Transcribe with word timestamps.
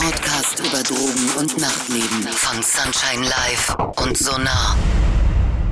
Podcast 0.00 0.58
über 0.60 0.82
Drogen 0.82 1.28
und 1.38 1.58
Nachtleben 1.58 2.26
von 2.32 2.62
Sunshine 2.62 3.22
Live 3.28 3.76
und 4.02 4.16
Sonar. 4.16 4.74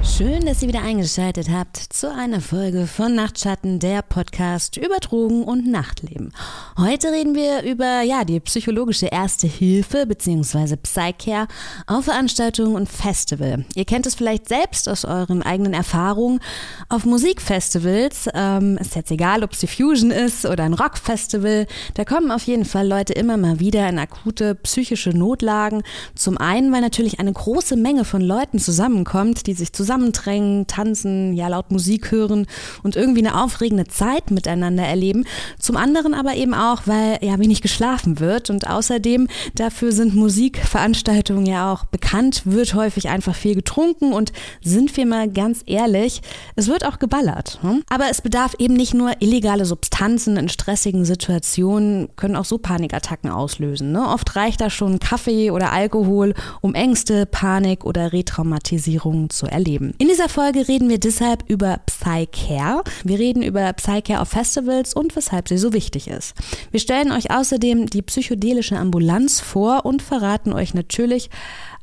Schön, 0.05 0.47
dass 0.47 0.63
ihr 0.63 0.69
wieder 0.69 0.83
eingeschaltet 0.83 1.49
habt 1.51 1.77
zu 1.77 2.13
einer 2.13 2.41
Folge 2.41 2.87
von 2.87 3.17
Nachtschatten, 3.17 3.81
der 3.81 4.03
Podcast 4.03 4.77
über 4.77 4.99
Drogen 5.01 5.43
und 5.43 5.67
Nachtleben. 5.67 6.33
Heute 6.77 7.09
reden 7.09 7.35
wir 7.35 7.63
über 7.63 8.03
ja, 8.03 8.25
die 8.25 8.39
psychologische 8.39 9.07
Erste 9.07 9.49
Hilfe 9.49 10.07
bzw. 10.07 10.77
Psycare 10.77 11.49
auf 11.87 12.05
Veranstaltungen 12.05 12.77
und 12.77 12.89
Festival. 12.89 13.65
Ihr 13.75 13.85
kennt 13.85 14.07
es 14.07 14.15
vielleicht 14.15 14.49
selbst 14.49 14.89
aus 14.89 15.05
euren 15.05 15.43
eigenen 15.43 15.75
Erfahrungen 15.75 16.41
auf 16.89 17.05
Musikfestivals. 17.05 18.29
Ähm, 18.35 18.79
ist 18.79 18.95
jetzt 18.95 19.11
egal, 19.11 19.43
ob 19.43 19.53
es 19.53 19.61
die 19.61 19.67
Fusion 19.67 20.13
ist 20.13 20.47
oder 20.47 20.63
ein 20.63 20.75
Rockfestival. 20.75 21.67
Da 21.95 22.05
kommen 22.05 22.31
auf 22.31 22.43
jeden 22.45 22.65
Fall 22.65 22.87
Leute 22.87 23.15
immer 23.15 23.37
mal 23.37 23.59
wieder 23.59 23.89
in 23.89 23.99
akute 23.99 24.55
psychische 24.55 25.11
Notlagen. 25.11 25.83
Zum 26.15 26.39
einen, 26.39 26.73
weil 26.73 26.83
natürlich 26.83 27.19
eine 27.19 27.33
große 27.33 27.77
Menge 27.77 28.05
von 28.05 28.21
Leuten 28.21 28.61
zusammenkommt, 28.61 29.47
die 29.49 29.55
sich 29.55 29.73
zusammen 29.73 29.88
zusammendrängen, 29.89 30.67
tanzen, 30.67 31.33
ja 31.33 31.49
laut 31.49 31.71
Musik 31.71 32.11
hören 32.11 32.47
und 32.83 32.95
irgendwie 32.95 33.27
eine 33.27 33.43
aufregende 33.43 33.87
Zeit 33.87 34.31
miteinander 34.31 34.83
erleben. 34.83 35.25
Zum 35.59 35.79
anderen 35.79 36.13
aber 36.13 36.35
eben 36.35 36.53
auch, 36.53 36.83
weil 36.85 37.19
ja 37.23 37.39
wenig 37.39 37.63
geschlafen 37.63 38.21
wird 38.21 38.51
und 38.51 38.69
außerdem 38.69 39.29
dafür 39.55 39.93
sind 39.93 40.15
Musikveranstaltungen 40.15 41.47
ja 41.47 41.73
auch 41.73 41.87
bekannt, 41.87 42.43
wird 42.45 42.75
häufig 42.75 43.09
einfach 43.09 43.35
viel 43.35 43.55
getrunken 43.55 44.13
und 44.13 44.33
sind 44.63 44.95
wir 44.99 45.07
mal 45.07 45.31
ganz 45.31 45.63
ehrlich, 45.65 46.21
es 46.55 46.69
wird 46.69 46.85
auch 46.85 46.99
geballert. 46.99 47.59
Hm? 47.63 47.83
Aber 47.89 48.11
es 48.11 48.21
bedarf 48.21 48.57
eben 48.59 48.75
nicht 48.75 48.93
nur 48.93 49.13
illegale 49.21 49.65
Substanzen 49.65 50.37
in 50.37 50.51
stressigen 50.51 51.07
Situationen, 51.07 52.09
können 52.17 52.37
auch 52.37 52.45
so 52.45 52.59
Panikattacken 52.59 53.31
auslösen. 53.31 53.93
Ne? 53.93 54.07
Oft 54.07 54.37
reicht 54.37 54.61
da 54.61 54.69
schon 54.69 54.99
Kaffee 54.99 55.51
oder 55.51 55.73
Alkohol, 55.73 56.35
um 56.61 56.75
Ängste, 56.75 57.25
Panik 57.25 57.87
oder 57.87 58.13
Retraumatisierungen 58.13 59.31
zu 59.31 59.47
erleben. 59.47 59.78
In 59.79 60.09
dieser 60.09 60.29
Folge 60.29 60.67
reden 60.67 60.89
wir 60.89 60.99
deshalb 60.99 61.45
über 61.49 61.81
Psycare. 61.87 62.83
Wir 63.05 63.19
reden 63.19 63.43
über 63.43 63.73
Psycare 63.75 64.21
auf 64.21 64.29
Festivals 64.29 64.93
und 64.93 65.15
weshalb 65.15 65.49
sie 65.49 65.59
so 65.59 65.73
wichtig 65.73 66.09
ist. 66.09 66.35
Wir 66.73 66.81
stellen 66.81 67.13
euch 67.13 67.31
außerdem 67.31 67.87
die 67.87 68.03
psychedelische 68.03 68.77
Ambulanz 68.77 69.41
vor 69.41 69.85
und 69.85 70.03
verraten 70.03 70.53
euch 70.53 70.75
natürlich, 70.75 71.31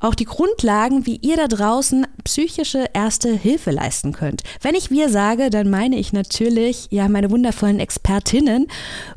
auch 0.01 0.13
die 0.13 0.25
Grundlagen, 0.25 1.05
wie 1.05 1.17
ihr 1.21 1.37
da 1.37 1.47
draußen 1.47 2.05
psychische 2.25 2.85
erste 2.93 3.33
Hilfe 3.33 3.71
leisten 3.71 4.11
könnt. 4.11 4.43
Wenn 4.61 4.75
ich 4.75 4.91
wir 4.91 5.09
sage, 5.09 5.49
dann 5.49 5.69
meine 5.69 5.97
ich 5.97 6.11
natürlich 6.11 6.87
ja 6.91 7.07
meine 7.07 7.31
wundervollen 7.31 7.79
Expertinnen. 7.79 8.67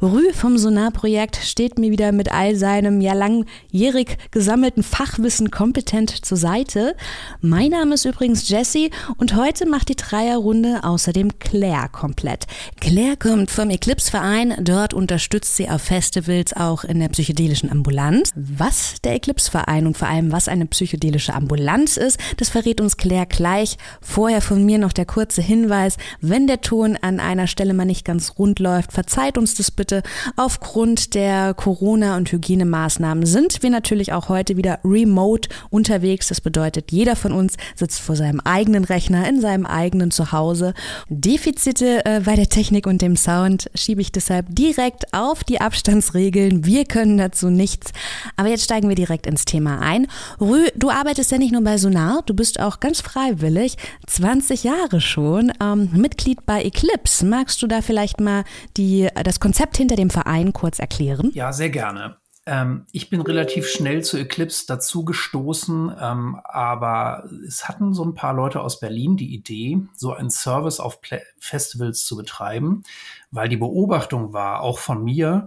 Rü 0.00 0.32
vom 0.32 0.56
Sonarprojekt 0.56 1.36
steht 1.36 1.78
mir 1.78 1.90
wieder 1.90 2.12
mit 2.12 2.32
all 2.32 2.54
seinem 2.54 3.00
ja 3.00 3.12
langjährig 3.12 4.18
gesammelten 4.30 4.82
Fachwissen 4.82 5.50
kompetent 5.50 6.24
zur 6.24 6.38
Seite. 6.38 6.94
Mein 7.40 7.70
Name 7.70 7.94
ist 7.94 8.04
übrigens 8.04 8.48
Jessie 8.68 8.90
und 9.16 9.34
heute 9.34 9.66
macht 9.66 9.88
die 9.88 9.96
Dreierrunde 9.96 10.80
außerdem 10.82 11.38
Claire 11.38 11.88
komplett. 11.90 12.46
Claire 12.80 13.16
kommt 13.16 13.50
vom 13.50 13.70
Eclipse 13.70 14.10
Verein, 14.10 14.54
dort 14.60 14.92
unterstützt 14.92 15.56
sie 15.56 15.70
auf 15.70 15.80
Festivals 15.80 16.52
auch 16.52 16.84
in 16.84 17.00
der 17.00 17.08
psychedelischen 17.08 17.70
Ambulanz. 17.70 18.30
Was 18.34 18.96
der 19.02 19.14
Eclipse 19.14 19.50
Verein 19.50 19.86
und 19.86 19.96
vor 19.96 20.08
allem 20.08 20.32
was 20.32 20.48
eine 20.48 20.66
psychedelische 20.66 21.32
Ambulanz 21.32 21.96
ist. 21.96 22.20
Das 22.36 22.50
verrät 22.50 22.82
uns 22.82 22.98
Claire 22.98 23.24
gleich. 23.24 23.78
Vorher 24.02 24.42
von 24.42 24.66
mir 24.66 24.76
noch 24.76 24.92
der 24.92 25.06
kurze 25.06 25.40
Hinweis, 25.40 25.96
wenn 26.20 26.46
der 26.46 26.60
Ton 26.60 26.98
an 27.00 27.20
einer 27.20 27.46
Stelle 27.46 27.72
mal 27.72 27.86
nicht 27.86 28.04
ganz 28.04 28.34
rund 28.38 28.58
läuft, 28.58 28.92
verzeiht 28.92 29.38
uns 29.38 29.54
das 29.54 29.70
bitte. 29.70 30.02
Aufgrund 30.36 31.14
der 31.14 31.54
Corona- 31.54 32.18
und 32.18 32.30
Hygienemaßnahmen 32.30 33.24
sind 33.24 33.62
wir 33.62 33.70
natürlich 33.70 34.12
auch 34.12 34.28
heute 34.28 34.58
wieder 34.58 34.80
remote 34.84 35.48
unterwegs. 35.70 36.28
Das 36.28 36.42
bedeutet, 36.42 36.92
jeder 36.92 37.16
von 37.16 37.32
uns 37.32 37.56
sitzt 37.74 38.00
vor 38.00 38.14
seinem 38.14 38.42
eigenen 38.58 38.82
Rechner 38.82 39.28
in 39.28 39.40
seinem 39.40 39.66
eigenen 39.66 40.10
Zuhause. 40.10 40.74
Defizite 41.08 42.04
äh, 42.04 42.20
bei 42.24 42.34
der 42.34 42.48
Technik 42.48 42.88
und 42.88 43.00
dem 43.02 43.14
Sound 43.14 43.70
schiebe 43.74 44.00
ich 44.00 44.10
deshalb 44.10 44.46
direkt 44.50 45.14
auf 45.14 45.44
die 45.44 45.60
Abstandsregeln. 45.60 46.66
Wir 46.66 46.84
können 46.84 47.18
dazu 47.18 47.50
nichts. 47.50 47.92
Aber 48.36 48.48
jetzt 48.48 48.64
steigen 48.64 48.88
wir 48.88 48.96
direkt 48.96 49.26
ins 49.28 49.44
Thema 49.44 49.78
ein. 49.80 50.08
Rü, 50.40 50.66
du 50.74 50.90
arbeitest 50.90 51.30
ja 51.30 51.38
nicht 51.38 51.52
nur 51.52 51.62
bei 51.62 51.78
Sonar, 51.78 52.22
du 52.26 52.34
bist 52.34 52.58
auch 52.58 52.80
ganz 52.80 53.00
freiwillig, 53.00 53.76
20 54.08 54.64
Jahre 54.64 55.00
schon, 55.00 55.52
ähm, 55.62 55.90
Mitglied 55.92 56.44
bei 56.44 56.62
Eclipse. 56.62 57.24
Magst 57.24 57.62
du 57.62 57.68
da 57.68 57.80
vielleicht 57.80 58.18
mal 58.20 58.42
die, 58.76 59.06
das 59.22 59.38
Konzept 59.38 59.76
hinter 59.76 59.94
dem 59.94 60.10
Verein 60.10 60.52
kurz 60.52 60.80
erklären? 60.80 61.30
Ja, 61.32 61.52
sehr 61.52 61.70
gerne. 61.70 62.16
Ähm, 62.48 62.86
ich 62.92 63.10
bin 63.10 63.20
relativ 63.20 63.68
schnell 63.68 64.02
zu 64.02 64.16
Eclipse 64.16 64.64
dazu 64.66 65.04
gestoßen, 65.04 65.94
ähm, 66.00 66.40
aber 66.44 67.28
es 67.46 67.68
hatten 67.68 67.92
so 67.92 68.02
ein 68.02 68.14
paar 68.14 68.32
Leute 68.32 68.62
aus 68.62 68.80
Berlin 68.80 69.18
die 69.18 69.34
Idee, 69.34 69.82
so 69.94 70.14
einen 70.14 70.30
Service 70.30 70.80
auf 70.80 71.02
Pla 71.02 71.18
Festivals 71.38 72.06
zu 72.06 72.16
betreiben, 72.16 72.84
weil 73.30 73.50
die 73.50 73.58
Beobachtung 73.58 74.32
war, 74.32 74.62
auch 74.62 74.78
von 74.78 75.04
mir, 75.04 75.46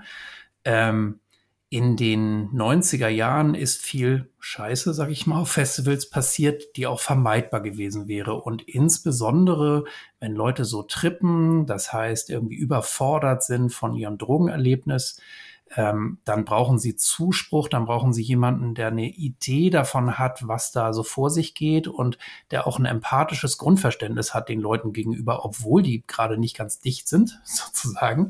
ähm, 0.63 1.19
in 1.69 1.95
den 1.97 2.51
90er 2.51 3.07
Jahren 3.07 3.55
ist 3.55 3.81
viel 3.81 4.29
Scheiße, 4.39 4.93
sag 4.93 5.09
ich 5.09 5.25
mal, 5.25 5.39
auf 5.39 5.51
Festivals 5.51 6.07
passiert, 6.07 6.75
die 6.75 6.85
auch 6.85 6.99
vermeidbar 6.99 7.61
gewesen 7.61 8.07
wäre. 8.07 8.35
Und 8.35 8.61
insbesondere, 8.61 9.85
wenn 10.19 10.35
Leute 10.35 10.65
so 10.65 10.83
trippen, 10.83 11.65
das 11.65 11.93
heißt 11.93 12.29
irgendwie 12.29 12.57
überfordert 12.57 13.41
sind 13.43 13.71
von 13.71 13.95
ihrem 13.95 14.19
Drogenerlebnis, 14.19 15.19
ähm, 15.75 16.19
dann 16.25 16.45
brauchen 16.45 16.79
sie 16.79 16.95
Zuspruch, 16.95 17.69
dann 17.69 17.85
brauchen 17.85 18.13
sie 18.13 18.23
jemanden, 18.23 18.75
der 18.75 18.87
eine 18.87 19.09
Idee 19.09 19.69
davon 19.69 20.17
hat, 20.17 20.47
was 20.47 20.71
da 20.71 20.93
so 20.93 21.03
vor 21.03 21.29
sich 21.29 21.53
geht 21.53 21.87
und 21.87 22.17
der 22.51 22.67
auch 22.67 22.77
ein 22.77 22.85
empathisches 22.85 23.57
Grundverständnis 23.57 24.33
hat 24.33 24.49
den 24.49 24.59
Leuten 24.59 24.93
gegenüber, 24.93 25.45
obwohl 25.45 25.81
die 25.81 26.03
gerade 26.05 26.37
nicht 26.37 26.57
ganz 26.57 26.79
dicht 26.79 27.07
sind, 27.07 27.39
sozusagen. 27.45 28.29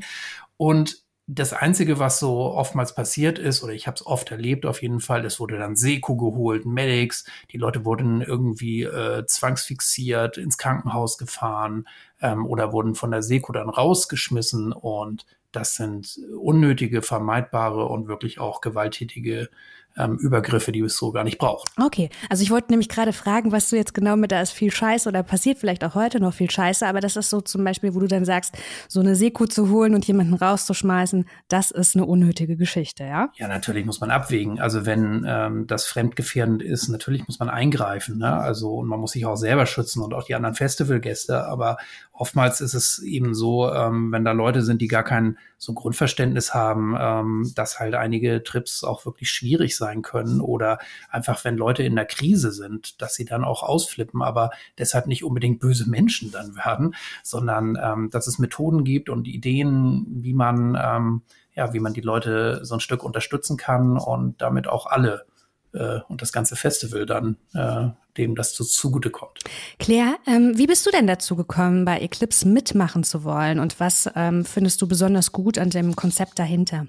Und 0.56 1.02
das 1.28 1.52
Einzige, 1.52 1.98
was 1.98 2.18
so 2.18 2.52
oftmals 2.52 2.94
passiert 2.94 3.38
ist, 3.38 3.62
oder 3.62 3.72
ich 3.72 3.86
habe 3.86 3.94
es 3.94 4.04
oft 4.04 4.30
erlebt 4.30 4.66
auf 4.66 4.82
jeden 4.82 5.00
Fall, 5.00 5.24
es 5.24 5.38
wurde 5.38 5.56
dann 5.56 5.76
Seko 5.76 6.16
geholt, 6.16 6.66
Medics, 6.66 7.24
die 7.52 7.58
Leute 7.58 7.84
wurden 7.84 8.20
irgendwie 8.20 8.82
äh, 8.82 9.24
zwangsfixiert, 9.24 10.36
ins 10.36 10.58
Krankenhaus 10.58 11.18
gefahren 11.18 11.86
ähm, 12.20 12.44
oder 12.44 12.72
wurden 12.72 12.94
von 12.94 13.12
der 13.12 13.22
Seko 13.22 13.52
dann 13.52 13.68
rausgeschmissen 13.68 14.72
und 14.72 15.24
das 15.52 15.76
sind 15.76 16.18
unnötige, 16.38 17.02
vermeidbare 17.02 17.86
und 17.86 18.08
wirklich 18.08 18.40
auch 18.40 18.60
gewalttätige 18.60 19.48
ähm, 19.96 20.16
Übergriffe, 20.18 20.72
die 20.72 20.80
es 20.80 20.96
so 20.96 21.12
gar 21.12 21.24
nicht 21.24 21.38
braucht. 21.38 21.70
Okay, 21.80 22.10
also 22.28 22.42
ich 22.42 22.50
wollte 22.50 22.72
nämlich 22.72 22.88
gerade 22.88 23.12
fragen, 23.12 23.52
was 23.52 23.68
du 23.70 23.76
jetzt 23.76 23.94
genau 23.94 24.16
mit 24.16 24.32
da 24.32 24.40
ist 24.40 24.52
viel 24.52 24.70
Scheiße 24.70 25.08
oder 25.08 25.22
passiert 25.22 25.58
vielleicht 25.58 25.84
auch 25.84 25.94
heute 25.94 26.20
noch 26.20 26.34
viel 26.34 26.50
Scheiße, 26.50 26.86
aber 26.86 27.00
das 27.00 27.16
ist 27.16 27.30
so 27.30 27.40
zum 27.40 27.64
Beispiel, 27.64 27.94
wo 27.94 28.00
du 28.00 28.06
dann 28.06 28.24
sagst, 28.24 28.56
so 28.88 29.00
eine 29.00 29.14
Seko 29.16 29.46
zu 29.46 29.70
holen 29.70 29.94
und 29.94 30.06
jemanden 30.06 30.34
rauszuschmeißen, 30.34 31.26
das 31.48 31.70
ist 31.70 31.96
eine 31.96 32.06
unnötige 32.06 32.56
Geschichte, 32.56 33.04
ja? 33.04 33.30
Ja, 33.36 33.48
natürlich 33.48 33.84
muss 33.84 34.00
man 34.00 34.10
abwägen. 34.10 34.60
Also 34.60 34.86
wenn 34.86 35.24
ähm, 35.26 35.66
das 35.66 35.86
fremdgefährdend 35.86 36.62
ist, 36.62 36.88
natürlich 36.88 37.26
muss 37.26 37.38
man 37.38 37.48
eingreifen. 37.48 38.18
Ne? 38.18 38.32
Also 38.32 38.74
und 38.74 38.88
man 38.88 39.00
muss 39.00 39.12
sich 39.12 39.26
auch 39.26 39.36
selber 39.36 39.66
schützen 39.66 40.02
und 40.02 40.14
auch 40.14 40.24
die 40.24 40.34
anderen 40.34 40.54
Festivalgäste. 40.54 41.46
Aber 41.46 41.76
oftmals 42.12 42.60
ist 42.60 42.74
es 42.74 42.98
eben 43.00 43.34
so, 43.34 43.72
ähm, 43.72 44.12
wenn 44.12 44.24
da 44.24 44.32
Leute 44.32 44.62
sind, 44.62 44.80
die 44.80 44.88
gar 44.88 45.02
kein 45.02 45.38
so 45.58 45.74
Grundverständnis 45.74 46.54
haben, 46.54 46.96
ähm, 46.98 47.52
dass 47.54 47.78
halt 47.78 47.94
einige 47.94 48.42
Trips 48.42 48.84
auch 48.84 49.06
wirklich 49.06 49.30
schwierig 49.30 49.76
sein 49.82 50.02
können 50.02 50.40
oder 50.40 50.78
einfach, 51.10 51.44
wenn 51.44 51.56
Leute 51.56 51.82
in 51.82 51.96
der 51.96 52.06
Krise 52.06 52.52
sind, 52.52 53.02
dass 53.02 53.14
sie 53.14 53.24
dann 53.24 53.42
auch 53.42 53.62
ausflippen, 53.62 54.22
aber 54.22 54.50
deshalb 54.78 55.06
nicht 55.06 55.24
unbedingt 55.24 55.58
böse 55.58 55.90
Menschen 55.90 56.30
dann 56.30 56.54
werden, 56.64 56.94
sondern 57.24 57.76
ähm, 57.82 58.10
dass 58.10 58.26
es 58.26 58.38
Methoden 58.38 58.84
gibt 58.84 59.10
und 59.10 59.26
Ideen, 59.26 60.06
wie 60.22 60.34
man 60.34 60.78
ähm, 60.80 61.22
ja, 61.54 61.74
wie 61.74 61.80
man 61.80 61.92
die 61.92 62.00
Leute 62.00 62.64
so 62.64 62.74
ein 62.74 62.80
Stück 62.80 63.04
unterstützen 63.04 63.56
kann 63.56 63.98
und 63.98 64.40
damit 64.40 64.68
auch 64.68 64.86
alle 64.86 65.26
äh, 65.72 66.00
und 66.08 66.22
das 66.22 66.32
ganze 66.32 66.56
Festival 66.56 67.06
dann 67.06 67.36
äh, 67.54 67.88
dem 68.16 68.34
das 68.34 68.54
so 68.54 68.64
zugutekommt. 68.64 69.40
Claire, 69.78 70.16
ähm, 70.26 70.56
wie 70.56 70.66
bist 70.66 70.86
du 70.86 70.90
denn 70.90 71.06
dazu 71.06 71.36
gekommen, 71.36 71.84
bei 71.84 71.98
Eclipse 71.98 72.46
mitmachen 72.46 73.04
zu 73.04 73.24
wollen 73.24 73.58
und 73.58 73.80
was 73.80 74.10
ähm, 74.14 74.44
findest 74.44 74.82
du 74.82 74.88
besonders 74.88 75.32
gut 75.32 75.58
an 75.58 75.70
dem 75.70 75.96
Konzept 75.96 76.38
dahinter? 76.38 76.86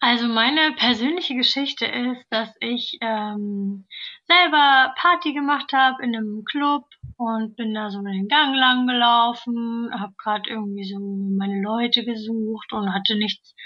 Also 0.00 0.28
meine 0.28 0.72
persönliche 0.76 1.34
Geschichte 1.34 1.84
ist, 1.84 2.24
dass 2.30 2.54
ich 2.60 2.98
ähm, 3.00 3.86
selber 4.28 4.94
Party 4.96 5.32
gemacht 5.32 5.72
habe 5.72 6.02
in 6.04 6.14
einem 6.14 6.44
Club 6.44 6.84
und 7.16 7.56
bin 7.56 7.74
da 7.74 7.90
so 7.90 8.00
den 8.02 8.28
Gang 8.28 8.54
lang 8.54 8.86
gelaufen, 8.86 9.90
habe 9.92 10.12
gerade 10.22 10.48
irgendwie 10.48 10.84
so 10.84 11.00
meine 11.00 11.60
Leute 11.60 12.04
gesucht 12.04 12.72
und 12.72 12.94
hatte 12.94 13.16
nichts 13.16 13.56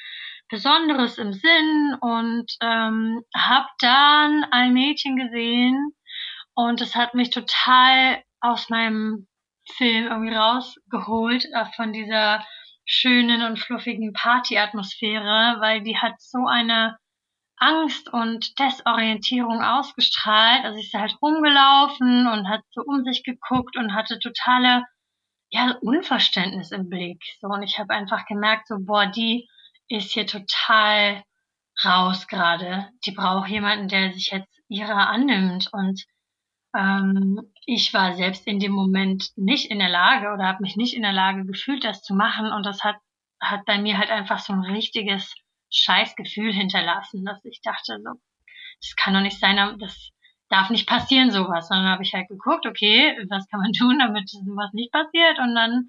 Besonderes 0.48 1.18
im 1.18 1.34
Sinn 1.34 1.96
und 2.00 2.46
ähm, 2.62 3.22
habe 3.36 3.68
dann 3.80 4.44
ein 4.50 4.72
Mädchen 4.72 5.16
gesehen 5.16 5.94
und 6.54 6.80
es 6.80 6.94
hat 6.94 7.12
mich 7.14 7.28
total 7.28 8.22
aus 8.40 8.70
meinem 8.70 9.28
Film 9.76 10.06
irgendwie 10.06 10.34
rausgeholt 10.34 11.44
äh, 11.44 11.66
von 11.76 11.92
dieser 11.92 12.44
schönen 12.92 13.42
und 13.42 13.58
fluffigen 13.58 14.12
Partyatmosphäre, 14.12 15.56
weil 15.60 15.82
die 15.82 15.96
hat 15.96 16.20
so 16.20 16.46
eine 16.46 16.98
Angst 17.56 18.12
und 18.12 18.58
Desorientierung 18.58 19.62
ausgestrahlt. 19.62 20.64
Also 20.64 20.78
sie 20.78 20.86
ist 20.86 20.94
halt 20.94 21.16
rumgelaufen 21.22 22.26
und 22.26 22.48
hat 22.48 22.60
so 22.70 22.82
um 22.82 23.02
sich 23.02 23.24
geguckt 23.24 23.78
und 23.78 23.94
hatte 23.94 24.18
totale 24.18 24.84
ja, 25.48 25.78
Unverständnis 25.80 26.70
im 26.70 26.90
Blick. 26.90 27.22
So, 27.40 27.48
und 27.48 27.62
ich 27.62 27.78
habe 27.78 27.94
einfach 27.94 28.26
gemerkt, 28.26 28.68
so, 28.68 28.76
boah, 28.78 29.06
die 29.06 29.48
ist 29.88 30.12
hier 30.12 30.26
total 30.26 31.22
raus 31.84 32.26
gerade. 32.26 32.88
Die 33.06 33.12
braucht 33.12 33.48
jemanden, 33.48 33.88
der 33.88 34.12
sich 34.12 34.32
jetzt 34.32 34.60
ihrer 34.68 35.08
annimmt. 35.08 35.68
Und 35.72 36.04
ähm, 36.76 37.51
ich 37.64 37.94
war 37.94 38.14
selbst 38.14 38.46
in 38.46 38.58
dem 38.58 38.72
Moment 38.72 39.30
nicht 39.36 39.70
in 39.70 39.78
der 39.78 39.88
Lage 39.88 40.32
oder 40.32 40.46
habe 40.46 40.62
mich 40.62 40.76
nicht 40.76 40.94
in 40.94 41.02
der 41.02 41.12
Lage 41.12 41.44
gefühlt, 41.44 41.84
das 41.84 42.02
zu 42.02 42.14
machen. 42.14 42.50
Und 42.50 42.66
das 42.66 42.82
hat, 42.82 42.96
hat 43.40 43.64
bei 43.66 43.78
mir 43.78 43.98
halt 43.98 44.10
einfach 44.10 44.38
so 44.38 44.52
ein 44.52 44.60
richtiges 44.60 45.34
Scheißgefühl 45.70 46.52
hinterlassen, 46.52 47.24
dass 47.24 47.44
ich 47.44 47.60
dachte, 47.62 47.98
so, 48.02 48.10
das 48.80 48.96
kann 48.96 49.14
doch 49.14 49.20
nicht 49.20 49.38
sein, 49.38 49.78
das 49.78 50.10
darf 50.48 50.70
nicht 50.70 50.88
passieren, 50.88 51.30
sowas. 51.30 51.70
Und 51.70 51.78
dann 51.78 51.86
habe 51.86 52.02
ich 52.02 52.12
halt 52.12 52.28
geguckt, 52.28 52.66
okay, 52.66 53.16
was 53.30 53.48
kann 53.48 53.60
man 53.60 53.72
tun, 53.72 53.98
damit 53.98 54.28
sowas 54.28 54.72
nicht 54.72 54.92
passiert? 54.92 55.38
Und 55.38 55.54
dann 55.54 55.88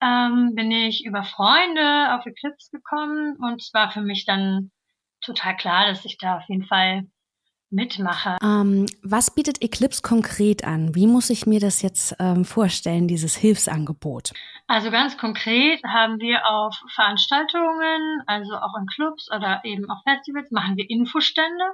ähm, 0.00 0.54
bin 0.54 0.70
ich 0.70 1.04
über 1.04 1.24
Freunde 1.24 2.14
auf 2.14 2.24
Eclipse 2.24 2.70
gekommen 2.70 3.36
und 3.36 3.60
es 3.60 3.74
war 3.74 3.90
für 3.90 4.00
mich 4.00 4.24
dann 4.24 4.70
total 5.20 5.56
klar, 5.56 5.86
dass 5.86 6.04
ich 6.04 6.16
da 6.16 6.36
auf 6.36 6.48
jeden 6.48 6.64
Fall 6.64 7.08
mitmache. 7.70 8.38
Ähm, 8.42 8.86
was 9.02 9.34
bietet 9.34 9.62
Eclipse 9.62 10.02
konkret 10.02 10.64
an? 10.64 10.94
Wie 10.94 11.06
muss 11.06 11.30
ich 11.30 11.46
mir 11.46 11.60
das 11.60 11.82
jetzt 11.82 12.16
ähm, 12.18 12.44
vorstellen, 12.44 13.08
dieses 13.08 13.36
Hilfsangebot? 13.36 14.32
Also 14.66 14.90
ganz 14.90 15.16
konkret 15.18 15.82
haben 15.84 16.18
wir 16.20 16.46
auf 16.46 16.74
Veranstaltungen, 16.94 18.22
also 18.26 18.54
auch 18.54 18.74
in 18.78 18.86
Clubs 18.86 19.30
oder 19.30 19.60
eben 19.64 19.90
auf 19.90 19.98
Festivals, 20.04 20.50
machen 20.50 20.76
wir 20.76 20.88
Infostände. 20.88 21.64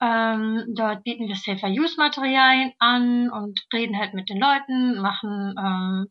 Ähm, 0.00 0.64
dort 0.76 1.02
bieten 1.02 1.26
wir 1.26 1.34
Safer-Use-Materialien 1.34 2.72
an 2.78 3.30
und 3.30 3.60
reden 3.72 3.98
halt 3.98 4.14
mit 4.14 4.28
den 4.28 4.38
Leuten, 4.38 5.00
machen 5.00 5.54
ähm, 5.58 6.06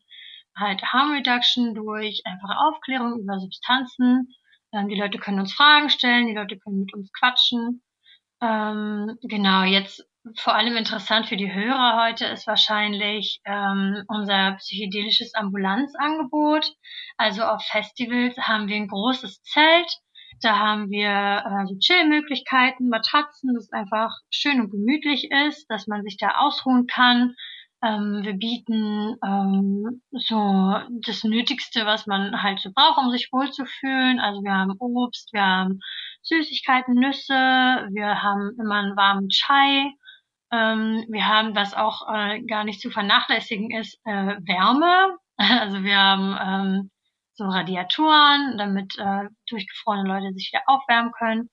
halt 0.58 0.84
Harm 0.84 1.14
Reduction 1.14 1.74
durch 1.74 2.22
einfache 2.26 2.58
Aufklärung 2.60 3.20
über 3.20 3.40
Substanzen. 3.40 4.28
Ähm, 4.74 4.90
die 4.90 5.00
Leute 5.00 5.20
können 5.20 5.40
uns 5.40 5.54
Fragen 5.54 5.90
stellen, 5.90 6.28
die 6.28 6.36
Leute 6.36 6.58
können 6.58 6.80
mit 6.80 6.94
uns 6.94 7.12
quatschen. 7.14 7.82
Ähm, 8.42 9.18
genau, 9.24 9.64
jetzt 9.64 10.06
vor 10.36 10.56
allem 10.56 10.76
interessant 10.76 11.28
für 11.28 11.38
die 11.38 11.54
Hörer 11.54 12.04
heute 12.06 12.26
ist 12.26 12.48
wahrscheinlich 12.48 13.40
ähm, 13.46 14.04
unser 14.08 14.54
psychedelisches 14.54 15.34
Ambulanzangebot. 15.34 16.74
Also 17.18 17.44
auf 17.44 17.64
Festivals 17.64 18.38
haben 18.38 18.68
wir 18.68 18.76
ein 18.76 18.90
großes 18.90 19.42
Zelt. 19.44 19.98
Da 20.42 20.60
haben 20.60 20.90
wir 20.90 21.10
äh, 21.10 21.66
so 21.68 21.76
Chillmöglichkeiten, 21.80 22.90
Matratzen, 22.90 23.56
das 23.56 23.72
einfach 23.72 24.12
schön 24.30 24.62
und 24.62 24.70
gemütlich 24.70 25.32
ist, 25.32 25.66
dass 25.70 25.88
man 25.88 26.04
sich 26.04 26.18
da 26.18 26.38
ausruhen 26.40 26.86
kann. 26.88 27.36
Ähm, 27.84 28.22
wir 28.24 28.34
bieten 28.34 29.16
ähm, 29.24 30.02
so 30.12 30.80
das 31.06 31.24
Nötigste, 31.24 31.86
was 31.86 32.08
man 32.08 32.42
halt 32.42 32.60
so 32.60 32.72
braucht, 32.74 32.98
um 32.98 33.12
sich 33.12 33.30
wohlzufühlen. 33.32 34.20
Also 34.20 34.42
wir 34.42 34.54
haben 34.54 34.74
Obst, 34.80 35.32
wir 35.34 35.46
haben 35.46 35.80
Süßigkeiten, 36.24 36.96
Nüsse, 36.96 37.34
wir 37.34 38.24
haben 38.24 38.52
immer 38.60 38.76
einen 38.76 38.98
warmen 38.98 39.30
Chai. 39.30 39.92
Ähm, 40.52 41.06
wir 41.10 41.28
haben, 41.28 41.56
was 41.56 41.74
auch 41.76 42.08
äh, 42.12 42.42
gar 42.44 42.64
nicht 42.64 42.82
zu 42.82 42.90
vernachlässigen 42.90 43.72
ist, 43.72 44.00
äh, 44.06 44.38
Wärme. 44.46 45.18
Also 45.40 45.84
wir 45.84 45.98
haben 46.00 46.36
ähm, 46.42 46.92
so 47.36 47.46
Radiatoren, 47.46 48.58
damit 48.58 48.98
äh, 48.98 49.30
durchgefrorene 49.48 50.10
Leute 50.10 50.34
sich 50.34 50.50
wieder 50.52 50.64
aufwärmen 50.66 51.12
können. 51.12 51.50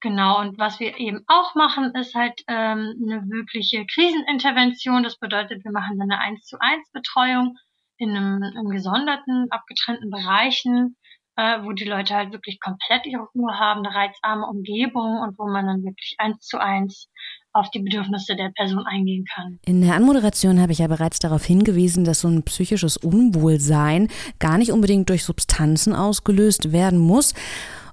Genau, 0.00 0.40
und 0.40 0.58
was 0.58 0.80
wir 0.80 0.98
eben 0.98 1.20
auch 1.26 1.54
machen, 1.54 1.94
ist 1.94 2.14
halt 2.14 2.40
ähm, 2.48 2.94
eine 3.02 3.22
wirkliche 3.28 3.84
Krisenintervention. 3.84 5.02
Das 5.02 5.18
bedeutet, 5.18 5.62
wir 5.64 5.72
machen 5.72 5.98
dann 5.98 6.10
eine 6.10 6.20
1 6.20 6.46
zu 6.46 6.56
1 6.58 6.90
Betreuung 6.92 7.56
in 7.98 8.16
einem, 8.16 8.42
in 8.42 8.70
gesonderten, 8.70 9.48
abgetrennten 9.50 10.10
Bereichen, 10.10 10.96
äh, 11.36 11.62
wo 11.62 11.72
die 11.72 11.84
Leute 11.84 12.14
halt 12.14 12.32
wirklich 12.32 12.58
komplett 12.60 13.04
ihre 13.04 13.28
Ruhe 13.34 13.58
haben, 13.58 13.84
eine 13.84 13.94
reizarme 13.94 14.46
Umgebung 14.46 15.18
und 15.20 15.38
wo 15.38 15.46
man 15.46 15.66
dann 15.66 15.82
wirklich 15.82 16.14
1 16.18 16.38
zu 16.46 16.58
1 16.58 17.08
auf 17.52 17.70
die 17.70 17.80
Bedürfnisse 17.80 18.36
der 18.36 18.50
Person 18.54 18.86
eingehen 18.86 19.24
kann. 19.34 19.58
In 19.66 19.82
der 19.82 19.94
Anmoderation 19.94 20.60
habe 20.60 20.72
ich 20.72 20.78
ja 20.78 20.86
bereits 20.86 21.18
darauf 21.18 21.44
hingewiesen, 21.44 22.04
dass 22.04 22.20
so 22.20 22.28
ein 22.28 22.42
psychisches 22.44 22.96
Unwohlsein 22.96 24.08
gar 24.38 24.56
nicht 24.56 24.72
unbedingt 24.72 25.08
durch 25.08 25.24
Substanzen 25.24 25.94
ausgelöst 25.94 26.72
werden 26.72 26.98
muss. 26.98 27.34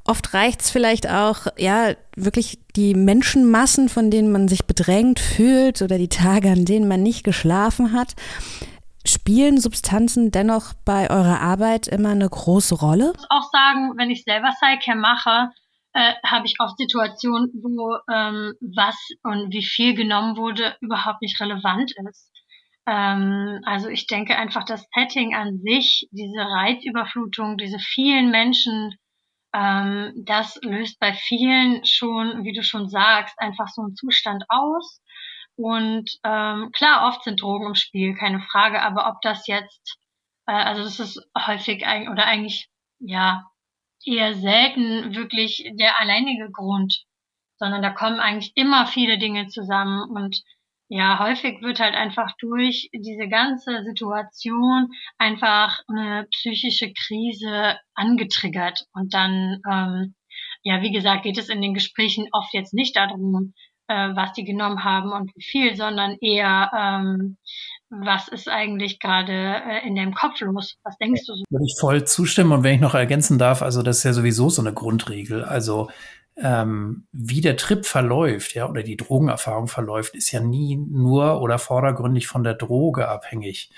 Oft 0.07 0.33
reicht 0.33 0.62
es 0.62 0.69
vielleicht 0.69 1.09
auch, 1.09 1.48
ja, 1.57 1.94
wirklich 2.15 2.59
die 2.77 2.94
Menschenmassen, 2.94 3.89
von 3.89 4.09
denen 4.09 4.31
man 4.31 4.48
sich 4.48 4.65
bedrängt 4.65 5.19
fühlt 5.19 5.81
oder 5.81 5.98
die 5.98 6.07
Tage, 6.07 6.50
an 6.50 6.63
denen 6.63 6.88
man 6.88 7.04
nicht 7.04 7.25
geschlafen 7.25 7.92
hat. 7.92 8.13
Spielen 9.06 9.59
Substanzen 9.59 10.31
dennoch 10.31 10.74
bei 10.86 11.09
eurer 11.09 11.42
Arbeit 11.42 11.88
immer 11.88 12.09
eine 12.09 12.30
große 12.30 12.75
Rolle? 12.75 13.12
Ich 13.12 13.18
muss 13.18 13.30
auch 13.30 13.50
sagen, 13.51 13.94
wenn 13.98 14.09
ich 14.09 14.24
selber 14.24 14.54
Psycare 14.62 14.98
mache, 14.98 15.51
äh, 15.94 16.13
habe 16.25 16.45
ich 16.45 16.56
oft 16.59 16.77
Situationen, 16.77 17.50
wo 17.62 17.98
ähm, 18.09 18.54
was 18.62 18.95
und 19.24 19.51
wie 19.51 19.63
viel 19.63 19.94
genommen 19.94 20.38
wurde, 20.38 20.75
überhaupt 20.80 21.21
nicht 21.21 21.39
relevant 21.42 21.92
ist. 22.09 22.31
Ähm, 22.88 23.59
also 23.65 23.89
ich 23.89 24.07
denke 24.07 24.38
einfach, 24.38 24.63
das 24.63 24.86
Setting 24.95 25.36
an 25.36 25.59
sich, 25.59 26.07
diese 26.12 26.39
Reizüberflutung, 26.39 27.57
diese 27.57 27.80
vielen 27.80 28.31
Menschen, 28.31 28.95
ähm, 29.57 30.13
das 30.25 30.59
löst 30.62 31.00
bei 31.00 31.13
vielen 31.13 31.83
schon, 31.83 32.44
wie 32.44 32.54
du 32.54 32.62
schon 32.62 32.89
sagst, 32.89 33.39
einfach 33.39 33.68
so 33.69 33.81
einen 33.81 33.95
Zustand 33.95 34.44
aus. 34.50 35.01
Und 35.56 36.12
ähm, 36.24 36.71
klar, 36.74 37.07
oft 37.07 37.24
sind 37.24 37.42
Drogen 37.42 37.68
im 37.68 37.75
Spiel, 37.75 38.15
keine 38.15 38.42
Frage, 38.42 38.81
aber 38.83 39.09
ob 39.09 39.19
das 39.21 39.48
jetzt, 39.48 39.98
äh, 40.45 40.51
also 40.51 40.83
das 40.83 41.00
ist 41.00 41.19
häufig 41.36 41.88
ein, 41.88 42.09
oder 42.09 42.25
eigentlich, 42.25 42.69
ja, 43.00 43.45
eher 44.06 44.36
selten 44.36 45.15
wirklich 45.15 45.68
der 45.74 46.00
alleinige 46.00 46.51
Grund, 46.51 47.04
sondern 47.57 47.81
da 47.81 47.89
kommen 47.89 48.19
eigentlich 48.19 48.51
immer 48.56 48.86
viele 48.86 49.18
Dinge 49.18 49.48
zusammen 49.48 50.12
und 50.12 50.44
ja, 50.89 51.19
häufig 51.19 51.62
wird 51.62 51.80
halt 51.80 51.95
einfach 51.95 52.31
durch 52.39 52.89
diese 52.94 53.28
ganze 53.28 53.84
Situation 53.84 54.88
einfach 55.18 55.80
eine 55.88 56.28
psychische 56.31 56.94
Krise 56.94 57.78
angetriggert. 57.94 58.86
Und 58.94 59.13
dann, 59.13 59.60
ähm, 59.69 60.16
ja, 60.63 60.81
wie 60.81 60.92
gesagt, 60.92 61.24
geht 61.24 61.38
es 61.38 61.50
in 61.50 61.62
den 61.62 61.74
Gesprächen 61.74 62.28
oft 62.31 62.54
jetzt 62.54 62.73
nicht 62.73 62.95
darum, 62.95 63.54
äh, 63.88 64.16
was 64.16 64.33
die 64.33 64.44
genommen 64.44 64.83
haben 64.83 65.11
und 65.11 65.31
wie 65.35 65.44
viel, 65.44 65.76
sondern 65.76 66.18
eher, 66.21 66.71
ähm, 66.78 67.38
was 67.90 68.28
ist 68.28 68.50
eigentlich 68.50 69.00
gerade 69.00 69.31
äh, 69.31 69.88
in 69.88 69.95
deinem 69.95 70.14
Kopf 70.14 70.40
los? 70.42 70.76
Was 70.83 70.97
denkst 70.97 71.26
du 71.26 71.35
so? 71.35 71.44
Würde 71.50 71.66
ich 71.66 71.78
voll 71.80 72.04
zustimmen 72.06 72.52
und 72.52 72.64
wenn 72.64 72.76
ich 72.76 72.81
noch 72.81 72.95
ergänzen 72.95 73.38
darf, 73.38 73.61
also 73.61 73.81
das 73.83 74.00
ist 74.00 74.04
ja 74.04 74.14
sowieso 74.14 74.50
so 74.50 74.61
eine 74.61 74.73
Grundregel. 74.73 75.44
Also 75.44 75.90
ähm, 76.39 77.07
wie 77.11 77.41
der 77.41 77.57
Trip 77.57 77.85
verläuft, 77.85 78.53
ja, 78.53 78.69
oder 78.69 78.83
die 78.83 78.97
Drogenerfahrung 78.97 79.67
verläuft, 79.67 80.15
ist 80.15 80.31
ja 80.31 80.39
nie 80.39 80.77
nur 80.77 81.41
oder 81.41 81.57
vordergründig 81.59 82.27
von 82.27 82.44
der 82.44 82.53
Droge 82.53 83.07
abhängig, 83.07 83.71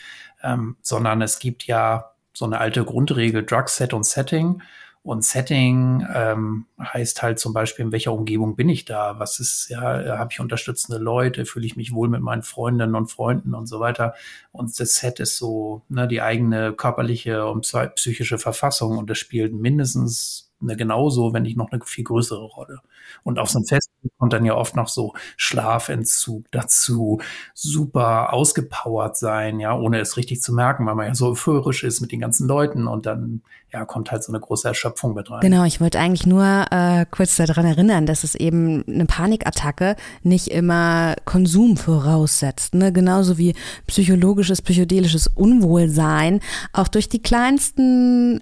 ähm, 0.44 0.78
sondern 0.82 1.22
es 1.22 1.40
gibt 1.40 1.66
ja 1.66 2.12
so 2.34 2.46
eine 2.46 2.60
alte 2.60 2.84
Grundregel, 2.84 3.46
Drug 3.46 3.70
Set 3.70 3.94
und 3.94 4.06
Setting. 4.06 4.62
Und 5.02 5.24
Setting 5.24 6.06
ähm, 6.14 6.66
heißt 6.82 7.22
halt 7.22 7.40
zum 7.40 7.54
Beispiel, 7.54 7.86
in 7.86 7.92
welcher 7.94 8.12
Umgebung 8.12 8.58
bin 8.58 8.68
ich 8.68 8.84
da? 8.84 9.18
Was 9.18 9.40
ist, 9.40 9.70
ja, 9.70 9.82
habe 10.18 10.30
ich 10.32 10.42
unterstützende 10.42 11.02
Leute? 11.02 11.46
Fühle 11.46 11.66
ich 11.66 11.78
mich 11.78 11.94
wohl 11.94 12.10
mit 12.10 12.22
meinen 12.22 12.44
Freundinnen 12.44 12.96
und 12.96 13.08
Freunden 13.08 13.56
und 13.56 13.68
so 13.68 13.80
weiter? 13.80 14.14
Und 14.52 14.78
das 14.78 14.96
Set 14.96 15.22
ist 15.22 15.38
so 15.38 15.84
ne, 15.88 16.08
die 16.08 16.22
eigene 16.22 16.74
körperliche 16.74 17.48
und 17.48 17.72
psychische 17.96 18.38
Verfassung 18.38 18.98
und 18.98 19.10
das 19.10 19.18
spielt 19.18 19.54
mindestens 19.54 20.49
eine 20.62 20.76
genauso, 20.76 21.34
wenn 21.34 21.44
nicht 21.44 21.58
noch 21.58 21.72
eine 21.72 21.82
viel 21.84 22.04
größere 22.04 22.44
Rolle. 22.44 22.80
Und 23.24 23.40
auf 23.40 23.50
so 23.50 23.60
einem 23.60 23.66
Fest 23.66 23.90
kommt 24.18 24.34
dann 24.34 24.46
ja 24.46 24.56
oft 24.56 24.76
noch 24.76 24.88
so 24.88 25.14
Schlafentzug 25.38 26.46
dazu, 26.52 27.20
super 27.54 28.34
ausgepowert 28.34 29.18
sein, 29.18 29.60
ja, 29.60 29.78
ohne 29.78 30.00
es 30.00 30.18
richtig 30.18 30.42
zu 30.42 30.54
merken, 30.54 30.86
weil 30.86 30.96
man 30.96 31.08
ja 31.08 31.16
so 31.16 31.30
euphorisch 31.30 31.84
ist 31.84 32.02
mit 32.02 32.12
den 32.12 32.20
ganzen 32.20 32.48
Leuten 32.48 32.88
und 32.88 33.06
dann 33.06 33.42
ja 33.72 33.86
kommt 33.86 34.12
halt 34.12 34.24
so 34.24 34.32
eine 34.32 34.40
große 34.40 34.68
Erschöpfung 34.68 35.14
mit 35.14 35.30
rein. 35.30 35.42
Genau, 35.42 35.64
ich 35.64 35.80
wollte 35.80 36.00
eigentlich 36.00 36.26
nur 36.26 36.66
äh, 36.72 37.06
kurz 37.10 37.36
daran 37.36 37.66
erinnern, 37.66 38.06
dass 38.06 38.24
es 38.24 38.36
eben 38.36 38.84
eine 38.88 39.06
Panikattacke 39.06 39.96
nicht 40.24 40.48
immer 40.48 41.16
Konsum 41.26 41.78
voraussetzt, 41.78 42.74
ne? 42.74 42.92
genauso 42.92 43.38
wie 43.38 43.56
psychologisches, 43.88 44.62
psychedelisches 44.62 45.28
Unwohlsein 45.28 46.40
auch 46.74 46.88
durch 46.88 47.10
die 47.10 47.22
kleinsten 47.22 48.40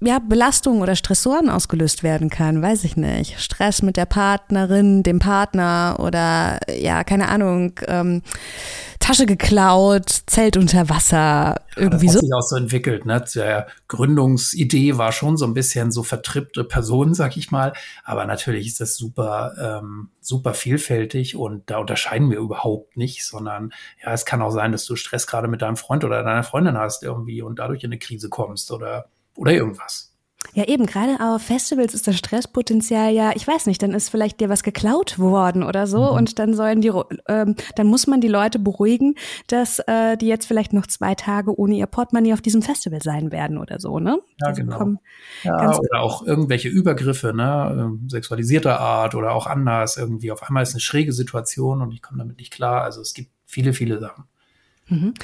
ja, 0.00 0.18
Belastungen 0.18 0.80
oder 0.80 0.96
Stressoren 0.96 1.50
ausgelöst 1.50 2.02
werden 2.02 2.30
kann, 2.30 2.62
weiß 2.62 2.84
ich 2.84 2.96
nicht. 2.96 3.38
Stress 3.38 3.82
mit 3.82 3.96
der 3.96 4.06
Partnerin, 4.06 5.02
dem 5.02 5.18
Partner 5.18 5.96
oder 5.98 6.58
ja, 6.74 7.04
keine 7.04 7.28
Ahnung, 7.28 7.78
ähm, 7.86 8.22
Tasche 8.98 9.26
geklaut, 9.26 10.08
Zelt 10.26 10.56
unter 10.56 10.88
Wasser, 10.88 11.56
irgendwie 11.76 12.06
ja, 12.06 12.12
das 12.12 12.16
hat 12.16 12.20
so. 12.20 12.26
sich 12.26 12.34
auch 12.34 12.42
so 12.42 12.56
entwickelt. 12.56 13.06
Ne? 13.06 13.24
Der 13.34 13.66
Gründungsidee 13.88 14.96
war 14.96 15.12
schon 15.12 15.36
so 15.36 15.44
ein 15.46 15.54
bisschen 15.54 15.90
so 15.90 16.02
vertrippte 16.02 16.64
Person, 16.64 17.12
sag 17.12 17.36
ich 17.36 17.50
mal. 17.50 17.72
Aber 18.04 18.24
natürlich 18.24 18.66
ist 18.68 18.80
das 18.80 18.96
super, 18.96 19.52
ähm, 19.60 20.10
super 20.20 20.54
vielfältig 20.54 21.36
und 21.36 21.68
da 21.70 21.78
unterscheiden 21.78 22.30
wir 22.30 22.38
überhaupt 22.38 22.96
nicht, 22.96 23.26
sondern 23.26 23.72
ja, 24.02 24.12
es 24.12 24.24
kann 24.24 24.42
auch 24.42 24.50
sein, 24.50 24.72
dass 24.72 24.84
du 24.86 24.96
Stress 24.96 25.26
gerade 25.26 25.48
mit 25.48 25.60
deinem 25.60 25.76
Freund 25.76 26.04
oder 26.04 26.22
deiner 26.22 26.44
Freundin 26.44 26.78
hast 26.78 27.02
irgendwie 27.02 27.42
und 27.42 27.58
dadurch 27.58 27.84
in 27.84 27.88
eine 27.88 27.98
Krise 27.98 28.28
kommst 28.28 28.70
oder 28.70 29.06
oder 29.40 29.52
irgendwas. 29.52 30.10
Ja, 30.52 30.64
eben, 30.64 30.86
gerade 30.86 31.18
auf 31.20 31.42
Festivals 31.42 31.94
ist 31.94 32.08
das 32.08 32.16
Stresspotenzial 32.16 33.12
ja, 33.12 33.32
ich 33.36 33.46
weiß 33.46 33.66
nicht, 33.66 33.82
dann 33.82 33.92
ist 33.92 34.08
vielleicht 34.08 34.40
dir 34.40 34.48
was 34.48 34.62
geklaut 34.62 35.18
worden 35.18 35.62
oder 35.62 35.86
so 35.86 35.98
mhm. 35.98 36.16
und 36.16 36.38
dann 36.38 36.54
sollen 36.54 36.80
die, 36.80 36.90
ähm, 37.28 37.54
dann 37.76 37.86
muss 37.86 38.06
man 38.06 38.20
die 38.20 38.28
Leute 38.28 38.58
beruhigen, 38.58 39.14
dass 39.46 39.78
äh, 39.80 40.16
die 40.16 40.26
jetzt 40.26 40.46
vielleicht 40.46 40.72
noch 40.72 40.86
zwei 40.86 41.14
Tage 41.14 41.56
ohne 41.56 41.76
ihr 41.76 41.86
Portemonnaie 41.86 42.32
auf 42.32 42.40
diesem 42.40 42.62
Festival 42.62 43.00
sein 43.00 43.30
werden 43.30 43.58
oder 43.58 43.78
so, 43.78 44.00
ne? 44.00 44.18
Ja, 44.40 44.48
also 44.48 44.62
genau. 44.62 44.94
Ja, 45.44 45.78
oder 45.78 46.00
auch 46.00 46.26
irgendwelche 46.26 46.68
Übergriffe, 46.68 47.32
ne, 47.32 47.76
ähm, 47.78 48.08
sexualisierter 48.08 48.80
Art 48.80 49.14
oder 49.14 49.32
auch 49.32 49.46
anders 49.46 49.98
irgendwie. 49.98 50.32
Auf 50.32 50.42
einmal 50.42 50.64
ist 50.64 50.72
eine 50.72 50.80
schräge 50.80 51.12
Situation 51.12 51.80
und 51.80 51.92
ich 51.92 52.02
komme 52.02 52.18
damit 52.18 52.38
nicht 52.38 52.52
klar. 52.52 52.82
Also 52.82 53.02
es 53.02 53.14
gibt 53.14 53.30
viele, 53.46 53.72
viele 53.72 54.00
Sachen. 54.00 54.24
Mhm. 54.90 55.14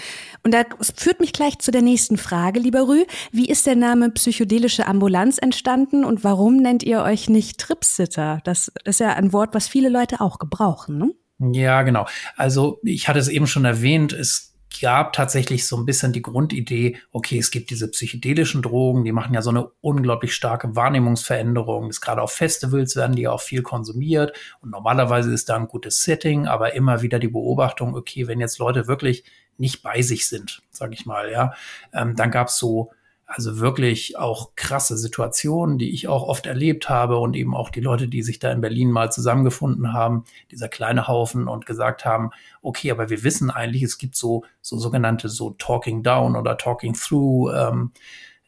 Und 0.42 0.54
das 0.54 0.92
führt 0.96 1.20
mich 1.20 1.32
gleich 1.32 1.58
zu 1.58 1.70
der 1.70 1.82
nächsten 1.82 2.16
Frage, 2.16 2.60
lieber 2.60 2.88
Rü. 2.88 3.04
Wie 3.32 3.48
ist 3.48 3.66
der 3.66 3.76
Name 3.76 4.10
psychedelische 4.10 4.86
Ambulanz 4.86 5.38
entstanden 5.38 6.04
und 6.04 6.24
warum 6.24 6.56
nennt 6.56 6.82
ihr 6.82 7.02
euch 7.02 7.28
nicht 7.28 7.58
Tripsitter? 7.58 8.40
Das 8.44 8.72
ist 8.84 9.00
ja 9.00 9.12
ein 9.14 9.32
Wort, 9.32 9.54
was 9.54 9.68
viele 9.68 9.88
Leute 9.88 10.20
auch 10.20 10.38
gebrauchen, 10.38 10.98
ne? 10.98 11.12
Ja, 11.38 11.82
genau. 11.82 12.06
Also 12.36 12.80
ich 12.82 13.08
hatte 13.08 13.18
es 13.18 13.28
eben 13.28 13.46
schon 13.46 13.66
erwähnt, 13.66 14.14
es 14.14 14.54
gab 14.80 15.12
tatsächlich 15.12 15.66
so 15.66 15.76
ein 15.76 15.86
bisschen 15.86 16.12
die 16.12 16.22
Grundidee, 16.22 16.98
okay, 17.12 17.38
es 17.38 17.50
gibt 17.50 17.70
diese 17.70 17.90
psychedelischen 17.90 18.62
Drogen, 18.62 19.04
die 19.04 19.12
machen 19.12 19.34
ja 19.34 19.42
so 19.42 19.50
eine 19.50 19.70
unglaublich 19.80 20.34
starke 20.34 20.74
Wahrnehmungsveränderung. 20.76 21.88
Das 21.88 22.00
gerade 22.00 22.22
auf 22.22 22.32
Festivals 22.32 22.96
werden 22.96 23.16
die 23.16 23.28
auch 23.28 23.40
viel 23.40 23.62
konsumiert 23.62 24.36
und 24.60 24.70
normalerweise 24.70 25.32
ist 25.32 25.48
da 25.48 25.56
ein 25.56 25.68
gutes 25.68 26.02
Setting, 26.02 26.46
aber 26.46 26.74
immer 26.74 27.02
wieder 27.02 27.18
die 27.18 27.28
Beobachtung, 27.28 27.94
okay, 27.94 28.26
wenn 28.26 28.40
jetzt 28.40 28.58
Leute 28.58 28.86
wirklich 28.86 29.24
nicht 29.58 29.82
bei 29.82 30.02
sich 30.02 30.26
sind, 30.28 30.62
sage 30.70 30.94
ich 30.94 31.06
mal, 31.06 31.30
ja, 31.30 31.54
ähm, 31.92 32.16
dann 32.16 32.30
gab 32.30 32.48
es 32.48 32.58
so 32.58 32.90
also 33.28 33.58
wirklich 33.58 34.16
auch 34.16 34.54
krasse 34.54 34.96
Situationen, 34.96 35.78
die 35.78 35.92
ich 35.92 36.06
auch 36.06 36.22
oft 36.22 36.46
erlebt 36.46 36.88
habe 36.88 37.18
und 37.18 37.34
eben 37.34 37.56
auch 37.56 37.70
die 37.70 37.80
Leute, 37.80 38.06
die 38.06 38.22
sich 38.22 38.38
da 38.38 38.52
in 38.52 38.60
Berlin 38.60 38.92
mal 38.92 39.10
zusammengefunden 39.10 39.92
haben, 39.92 40.24
dieser 40.52 40.68
kleine 40.68 41.08
Haufen 41.08 41.48
und 41.48 41.66
gesagt 41.66 42.04
haben, 42.04 42.30
okay, 42.62 42.92
aber 42.92 43.10
wir 43.10 43.24
wissen 43.24 43.50
eigentlich, 43.50 43.82
es 43.82 43.98
gibt 43.98 44.14
so, 44.14 44.44
so 44.62 44.78
sogenannte 44.78 45.28
so 45.28 45.50
Talking 45.50 46.04
Down 46.04 46.36
oder 46.36 46.56
Talking 46.56 46.94
Through 46.94 47.50
ähm, 47.52 47.90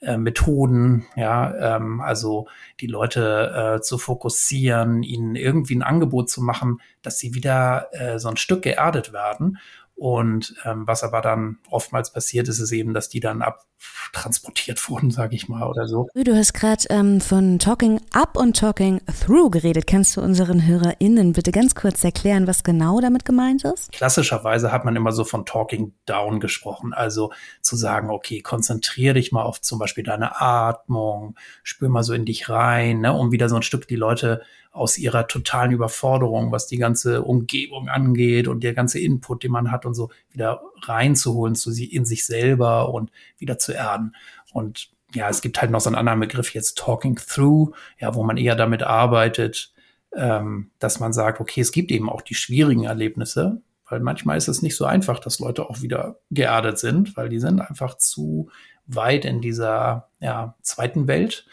äh, 0.00 0.16
Methoden, 0.16 1.06
ja, 1.16 1.76
ähm, 1.76 2.00
also 2.00 2.46
die 2.78 2.86
Leute 2.86 3.78
äh, 3.78 3.80
zu 3.80 3.98
fokussieren, 3.98 5.02
ihnen 5.02 5.34
irgendwie 5.34 5.74
ein 5.74 5.82
Angebot 5.82 6.30
zu 6.30 6.40
machen, 6.40 6.80
dass 7.02 7.18
sie 7.18 7.34
wieder 7.34 7.88
äh, 7.90 8.20
so 8.20 8.28
ein 8.28 8.36
Stück 8.36 8.62
geerdet 8.62 9.12
werden. 9.12 9.58
Und 9.98 10.54
ähm, 10.64 10.86
was 10.86 11.02
aber 11.02 11.20
dann 11.20 11.58
oftmals 11.70 12.12
passiert 12.12 12.46
ist, 12.46 12.60
ist 12.60 12.70
eben, 12.70 12.94
dass 12.94 13.08
die 13.08 13.18
dann 13.18 13.42
abtransportiert 13.42 14.88
wurden, 14.88 15.10
sage 15.10 15.34
ich 15.34 15.48
mal, 15.48 15.68
oder 15.68 15.88
so. 15.88 16.06
Du 16.14 16.36
hast 16.36 16.54
gerade 16.54 16.84
ähm, 16.90 17.20
von 17.20 17.58
Talking 17.58 18.00
Up 18.12 18.36
und 18.36 18.56
Talking 18.56 19.00
Through 19.06 19.50
geredet. 19.50 19.88
Kannst 19.88 20.16
du 20.16 20.20
unseren 20.20 20.64
HörerInnen 20.64 21.32
bitte 21.32 21.50
ganz 21.50 21.74
kurz 21.74 22.04
erklären, 22.04 22.46
was 22.46 22.62
genau 22.62 23.00
damit 23.00 23.24
gemeint 23.24 23.64
ist? 23.64 23.90
Klassischerweise 23.90 24.70
hat 24.70 24.84
man 24.84 24.94
immer 24.94 25.10
so 25.10 25.24
von 25.24 25.44
Talking 25.44 25.92
Down 26.06 26.38
gesprochen. 26.38 26.94
Also 26.94 27.32
zu 27.60 27.74
sagen, 27.74 28.08
okay, 28.08 28.40
konzentriere 28.40 29.14
dich 29.14 29.32
mal 29.32 29.42
auf 29.42 29.60
zum 29.60 29.80
Beispiel 29.80 30.04
deine 30.04 30.40
Atmung, 30.40 31.34
spür 31.64 31.88
mal 31.88 32.04
so 32.04 32.12
in 32.12 32.24
dich 32.24 32.48
rein, 32.48 33.00
ne, 33.00 33.12
um 33.12 33.32
wieder 33.32 33.48
so 33.48 33.56
ein 33.56 33.62
Stück 33.62 33.88
die 33.88 33.96
Leute 33.96 34.42
aus 34.78 34.96
ihrer 34.96 35.26
totalen 35.26 35.72
Überforderung, 35.72 36.52
was 36.52 36.66
die 36.66 36.78
ganze 36.78 37.22
Umgebung 37.22 37.88
angeht 37.88 38.46
und 38.46 38.62
der 38.62 38.74
ganze 38.74 39.00
Input, 39.00 39.42
den 39.42 39.50
man 39.50 39.70
hat 39.72 39.84
und 39.84 39.94
so 39.94 40.10
wieder 40.30 40.62
reinzuholen 40.82 41.56
zu 41.56 41.72
sie 41.72 41.84
in 41.84 42.04
sich 42.04 42.24
selber 42.24 42.94
und 42.94 43.10
wieder 43.38 43.58
zu 43.58 43.72
erden. 43.72 44.14
Und 44.52 44.90
ja, 45.14 45.28
es 45.28 45.40
gibt 45.40 45.60
halt 45.60 45.70
noch 45.70 45.80
so 45.80 45.88
einen 45.88 45.96
anderen 45.96 46.20
Begriff 46.20 46.54
jetzt 46.54 46.78
Talking 46.78 47.16
Through, 47.16 47.74
ja, 47.98 48.14
wo 48.14 48.22
man 48.22 48.36
eher 48.36 48.54
damit 48.54 48.82
arbeitet, 48.82 49.72
ähm, 50.14 50.70
dass 50.78 51.00
man 51.00 51.12
sagt, 51.12 51.40
okay, 51.40 51.60
es 51.60 51.72
gibt 51.72 51.90
eben 51.90 52.08
auch 52.08 52.22
die 52.22 52.34
schwierigen 52.34 52.84
Erlebnisse, 52.84 53.60
weil 53.88 54.00
manchmal 54.00 54.36
ist 54.36 54.48
es 54.48 54.62
nicht 54.62 54.76
so 54.76 54.84
einfach, 54.84 55.18
dass 55.18 55.40
Leute 55.40 55.68
auch 55.68 55.82
wieder 55.82 56.20
geerdet 56.30 56.78
sind, 56.78 57.16
weil 57.16 57.28
die 57.28 57.40
sind 57.40 57.60
einfach 57.60 57.96
zu 57.96 58.50
weit 58.86 59.24
in 59.24 59.40
dieser 59.40 60.08
ja, 60.20 60.56
zweiten 60.62 61.08
Welt 61.08 61.46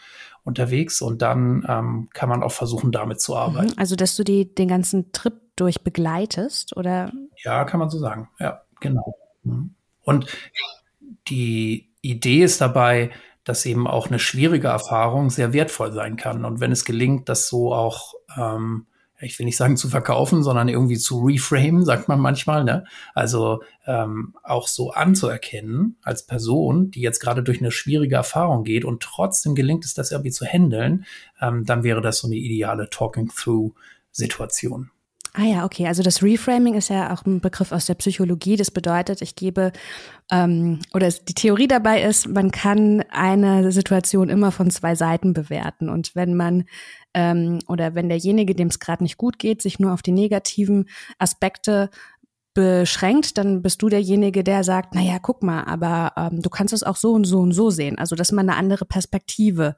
unterwegs 0.46 1.02
und 1.02 1.20
dann 1.22 1.66
ähm, 1.68 2.08
kann 2.14 2.28
man 2.28 2.42
auch 2.42 2.52
versuchen, 2.52 2.92
damit 2.92 3.20
zu 3.20 3.36
arbeiten. 3.36 3.72
Mhm. 3.72 3.78
Also, 3.78 3.96
dass 3.96 4.16
du 4.16 4.24
die, 4.24 4.54
den 4.54 4.68
ganzen 4.68 5.12
Trip 5.12 5.34
durch 5.56 5.82
begleitest, 5.82 6.76
oder? 6.76 7.12
Ja, 7.42 7.64
kann 7.64 7.80
man 7.80 7.90
so 7.90 7.98
sagen. 7.98 8.28
Ja, 8.38 8.62
genau. 8.80 9.16
Mhm. 9.42 9.74
Und 10.02 10.26
die 11.28 11.90
Idee 12.00 12.44
ist 12.44 12.60
dabei, 12.60 13.10
dass 13.42 13.66
eben 13.66 13.86
auch 13.86 14.06
eine 14.08 14.18
schwierige 14.18 14.68
Erfahrung 14.68 15.30
sehr 15.30 15.52
wertvoll 15.52 15.92
sein 15.92 16.16
kann. 16.16 16.44
Und 16.44 16.60
wenn 16.60 16.72
es 16.72 16.84
gelingt, 16.84 17.28
das 17.28 17.48
so 17.48 17.74
auch 17.74 18.14
ähm, 18.36 18.86
ich 19.20 19.38
will 19.38 19.46
nicht 19.46 19.56
sagen 19.56 19.76
zu 19.76 19.88
verkaufen, 19.88 20.42
sondern 20.42 20.68
irgendwie 20.68 20.98
zu 20.98 21.24
reframe, 21.24 21.84
sagt 21.84 22.08
man 22.08 22.20
manchmal. 22.20 22.64
Ne? 22.64 22.84
Also 23.14 23.62
ähm, 23.86 24.34
auch 24.42 24.68
so 24.68 24.90
anzuerkennen 24.90 25.96
als 26.02 26.26
Person, 26.26 26.90
die 26.90 27.00
jetzt 27.00 27.20
gerade 27.20 27.42
durch 27.42 27.60
eine 27.60 27.70
schwierige 27.70 28.16
Erfahrung 28.16 28.64
geht 28.64 28.84
und 28.84 29.02
trotzdem 29.02 29.54
gelingt 29.54 29.84
es, 29.84 29.94
das 29.94 30.10
irgendwie 30.10 30.32
zu 30.32 30.44
handeln, 30.44 31.06
ähm, 31.40 31.64
dann 31.64 31.82
wäre 31.82 32.02
das 32.02 32.18
so 32.18 32.26
eine 32.26 32.36
ideale 32.36 32.90
Talking-Through-Situation. 32.90 34.90
Ah 35.38 35.44
ja, 35.44 35.64
okay. 35.66 35.86
Also 35.86 36.02
das 36.02 36.22
Reframing 36.22 36.74
ist 36.74 36.88
ja 36.88 37.12
auch 37.12 37.26
ein 37.26 37.40
Begriff 37.40 37.70
aus 37.70 37.84
der 37.84 37.94
Psychologie. 37.94 38.56
Das 38.56 38.70
bedeutet, 38.70 39.20
ich 39.20 39.36
gebe 39.36 39.70
ähm, 40.30 40.80
oder 40.94 41.10
die 41.10 41.34
Theorie 41.34 41.68
dabei 41.68 42.02
ist, 42.02 42.26
man 42.26 42.50
kann 42.50 43.04
eine 43.10 43.70
Situation 43.70 44.30
immer 44.30 44.50
von 44.50 44.70
zwei 44.70 44.94
Seiten 44.94 45.34
bewerten. 45.34 45.90
Und 45.90 46.14
wenn 46.14 46.36
man 46.36 46.64
ähm, 47.12 47.58
oder 47.68 47.94
wenn 47.94 48.08
derjenige, 48.08 48.54
dem 48.54 48.68
es 48.68 48.80
gerade 48.80 49.02
nicht 49.02 49.18
gut 49.18 49.38
geht, 49.38 49.60
sich 49.60 49.78
nur 49.78 49.92
auf 49.92 50.00
die 50.00 50.12
negativen 50.12 50.88
Aspekte 51.18 51.90
beschränkt, 52.54 53.36
dann 53.36 53.60
bist 53.60 53.82
du 53.82 53.90
derjenige, 53.90 54.42
der 54.42 54.64
sagt, 54.64 54.94
na 54.94 55.02
ja, 55.02 55.18
guck 55.18 55.42
mal, 55.42 55.64
aber 55.64 56.12
ähm, 56.16 56.40
du 56.40 56.48
kannst 56.48 56.72
es 56.72 56.82
auch 56.82 56.96
so 56.96 57.12
und 57.12 57.24
so 57.24 57.40
und 57.40 57.52
so 57.52 57.68
sehen. 57.68 57.98
Also 57.98 58.16
dass 58.16 58.32
man 58.32 58.48
eine 58.48 58.58
andere 58.58 58.86
Perspektive 58.86 59.76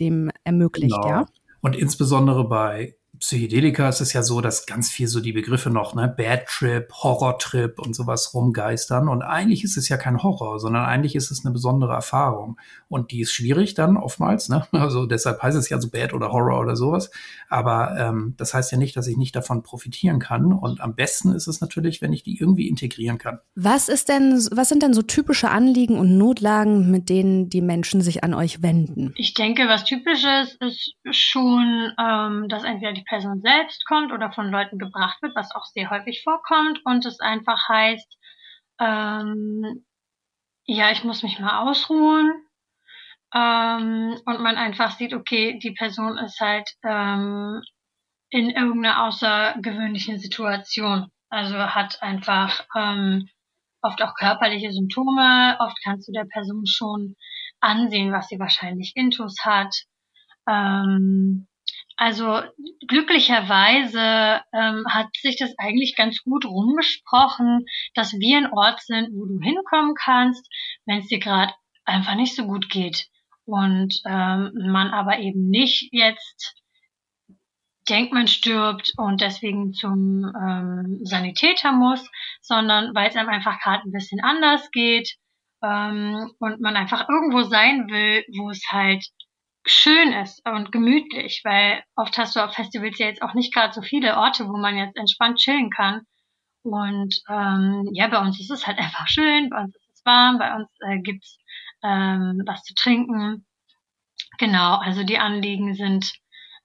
dem 0.00 0.30
ermöglicht, 0.44 0.94
genau. 1.00 1.08
ja. 1.08 1.26
Und 1.62 1.74
insbesondere 1.74 2.46
bei 2.46 2.97
Psychedelika 3.20 3.88
ist 3.88 4.00
es 4.00 4.12
ja 4.12 4.22
so, 4.22 4.40
dass 4.40 4.66
ganz 4.66 4.90
viel 4.90 5.08
so 5.08 5.20
die 5.20 5.32
Begriffe 5.32 5.70
noch, 5.70 5.94
ne, 5.94 6.08
Bad 6.08 6.46
Trip, 6.46 6.90
Horror 6.92 7.38
Trip 7.38 7.78
und 7.78 7.94
sowas 7.94 8.34
rumgeistern. 8.34 9.08
Und 9.08 9.22
eigentlich 9.22 9.64
ist 9.64 9.76
es 9.76 9.88
ja 9.88 9.96
kein 9.96 10.22
Horror, 10.22 10.60
sondern 10.60 10.84
eigentlich 10.84 11.14
ist 11.14 11.30
es 11.30 11.44
eine 11.44 11.52
besondere 11.52 11.92
Erfahrung. 11.92 12.58
Und 12.88 13.10
die 13.10 13.20
ist 13.20 13.32
schwierig 13.32 13.74
dann 13.74 13.96
oftmals, 13.96 14.48
ne? 14.48 14.66
Also 14.88 15.06
deshalb 15.06 15.42
heißt 15.42 15.56
es 15.56 15.68
ja 15.68 15.80
so 15.80 15.90
Bad 15.90 16.14
oder 16.14 16.32
Horror 16.32 16.60
oder 16.60 16.76
sowas. 16.76 17.10
Aber 17.48 17.96
ähm, 17.98 18.34
das 18.36 18.54
heißt 18.54 18.72
ja 18.72 18.78
nicht, 18.78 18.96
dass 18.96 19.06
ich 19.06 19.16
nicht 19.16 19.34
davon 19.34 19.62
profitieren 19.62 20.18
kann. 20.18 20.52
Und 20.52 20.80
am 20.80 20.94
besten 20.94 21.32
ist 21.32 21.46
es 21.46 21.60
natürlich, 21.60 22.00
wenn 22.00 22.12
ich 22.12 22.22
die 22.22 22.38
irgendwie 22.38 22.68
integrieren 22.68 23.18
kann. 23.18 23.38
Was 23.54 23.88
ist 23.88 24.08
denn, 24.08 24.34
was 24.52 24.68
sind 24.68 24.82
denn 24.82 24.94
so 24.94 25.02
typische 25.02 25.50
Anliegen 25.50 25.98
und 25.98 26.16
Notlagen, 26.16 26.90
mit 26.90 27.08
denen 27.08 27.50
die 27.50 27.60
Menschen 27.60 28.00
sich 28.00 28.24
an 28.24 28.34
euch 28.34 28.62
wenden? 28.62 29.12
Ich 29.16 29.34
denke, 29.34 29.68
was 29.68 29.84
typisches 29.84 30.56
ist 30.60 30.94
schon, 31.10 31.92
ähm, 31.98 32.48
dass 32.48 32.64
entweder 32.64 32.92
die 32.92 33.04
Person 33.08 33.40
selbst 33.40 33.84
kommt 33.86 34.12
oder 34.12 34.32
von 34.32 34.50
Leuten 34.50 34.78
gebracht 34.78 35.20
wird, 35.22 35.34
was 35.34 35.54
auch 35.54 35.64
sehr 35.64 35.90
häufig 35.90 36.22
vorkommt. 36.22 36.80
Und 36.84 37.06
es 37.06 37.20
einfach 37.20 37.68
heißt, 37.68 38.18
ähm, 38.80 39.84
ja, 40.66 40.90
ich 40.90 41.04
muss 41.04 41.22
mich 41.22 41.38
mal 41.40 41.60
ausruhen. 41.60 42.44
Ähm, 43.34 44.18
und 44.24 44.40
man 44.40 44.56
einfach 44.56 44.92
sieht, 44.92 45.12
okay, 45.12 45.58
die 45.62 45.72
Person 45.72 46.16
ist 46.18 46.40
halt 46.40 46.68
ähm, 46.82 47.60
in 48.30 48.50
irgendeiner 48.50 49.04
außergewöhnlichen 49.04 50.18
Situation, 50.18 51.10
also 51.30 51.56
hat 51.58 52.02
einfach 52.02 52.64
ähm, 52.76 53.28
oft 53.82 54.02
auch 54.02 54.14
körperliche 54.14 54.72
Symptome, 54.72 55.56
oft 55.60 55.76
kannst 55.84 56.08
du 56.08 56.12
der 56.12 56.24
Person 56.24 56.66
schon 56.66 57.16
ansehen, 57.60 58.12
was 58.12 58.28
sie 58.28 58.38
wahrscheinlich 58.38 58.92
Intus 58.94 59.36
hat. 59.44 59.74
Ähm, 60.48 61.48
also 61.98 62.42
glücklicherweise 62.86 64.40
ähm, 64.52 64.86
hat 64.88 65.08
sich 65.20 65.36
das 65.36 65.52
eigentlich 65.58 65.96
ganz 65.96 66.22
gut 66.22 66.44
rumgesprochen, 66.44 67.66
dass 67.94 68.12
wir 68.12 68.38
ein 68.38 68.52
Ort 68.52 68.80
sind, 68.82 69.08
wo 69.12 69.26
du 69.26 69.40
hinkommen 69.40 69.96
kannst, 69.96 70.48
wenn 70.86 71.00
es 71.00 71.08
dir 71.08 71.18
gerade 71.18 71.52
einfach 71.84 72.14
nicht 72.14 72.36
so 72.36 72.46
gut 72.46 72.70
geht. 72.70 73.08
und 73.46 74.00
ähm, 74.06 74.52
man 74.70 74.90
aber 74.90 75.18
eben 75.18 75.48
nicht 75.48 75.88
jetzt 75.92 76.54
denkt, 77.88 78.12
man 78.12 78.28
stirbt 78.28 78.92
und 78.96 79.20
deswegen 79.20 79.72
zum 79.72 80.24
ähm, 80.40 81.00
Sanitäter 81.02 81.72
muss, 81.72 82.08
sondern 82.42 82.94
weil 82.94 83.08
es 83.08 83.16
einem 83.16 83.30
einfach 83.30 83.58
gerade 83.60 83.82
ein 83.84 83.92
bisschen 83.92 84.20
anders 84.22 84.70
geht 84.70 85.16
ähm, 85.62 86.30
und 86.38 86.60
man 86.60 86.76
einfach 86.76 87.08
irgendwo 87.08 87.42
sein 87.42 87.88
will, 87.88 88.24
wo 88.36 88.50
es 88.50 88.62
halt 88.70 89.04
schön 89.68 90.12
ist 90.12 90.44
und 90.46 90.72
gemütlich, 90.72 91.42
weil 91.44 91.82
oft 91.96 92.16
hast 92.18 92.36
du 92.36 92.40
auf 92.44 92.54
Festivals 92.54 92.98
ja 92.98 93.06
jetzt 93.06 93.22
auch 93.22 93.34
nicht 93.34 93.52
gerade 93.54 93.72
so 93.72 93.82
viele 93.82 94.16
Orte, 94.16 94.48
wo 94.48 94.56
man 94.56 94.76
jetzt 94.76 94.96
entspannt 94.96 95.38
chillen 95.38 95.70
kann. 95.70 96.02
Und 96.62 97.20
ähm, 97.28 97.88
ja, 97.92 98.08
bei 98.08 98.18
uns 98.18 98.40
ist 98.40 98.50
es 98.50 98.66
halt 98.66 98.78
einfach 98.78 99.08
schön, 99.08 99.50
bei 99.50 99.62
uns 99.62 99.76
ist 99.76 99.90
es 99.94 100.04
warm, 100.04 100.38
bei 100.38 100.54
uns 100.54 100.68
äh, 100.80 100.98
gibt's 101.00 101.38
ähm, 101.82 102.42
was 102.46 102.62
zu 102.64 102.74
trinken. 102.74 103.46
Genau, 104.38 104.76
also 104.76 105.04
die 105.04 105.18
Anliegen 105.18 105.74
sind 105.74 106.12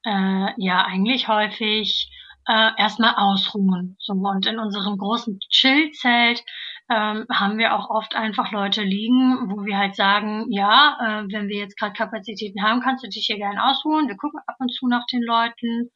äh, 0.06 0.52
ja 0.58 0.86
eigentlich 0.86 1.28
häufig 1.28 2.10
äh, 2.48 2.72
erstmal 2.78 3.16
ausruhen. 3.16 3.96
So, 4.00 4.14
und 4.14 4.46
in 4.46 4.60
unserem 4.60 4.98
großen 4.98 5.40
Chillzelt 5.50 6.44
ähm, 6.90 7.26
haben 7.32 7.58
wir 7.58 7.76
auch 7.76 7.90
oft 7.90 8.16
einfach 8.16 8.52
Leute 8.52 8.84
liegen, 8.84 9.50
wo 9.50 9.66
wir 9.66 9.78
halt 9.78 9.96
sagen, 9.96 10.46
ja, 10.52 10.98
äh, 11.02 11.34
wenn 11.34 11.48
wir 11.48 11.58
jetzt 11.58 11.78
gerade 11.78 11.94
Kapazitäten 11.94 12.62
haben, 12.64 12.82
kannst 12.82 13.04
du 13.04 13.10
dich 13.10 13.26
hier 13.26 13.38
gerne 13.38 13.64
ausruhen. 13.64 14.08
Wir 14.08 14.18
gucken 14.18 14.42
ab 14.48 14.56
und 14.60 14.74
zu 14.74 14.88
nach 14.88 15.06
den 15.08 15.24
Leuten. 15.24 15.92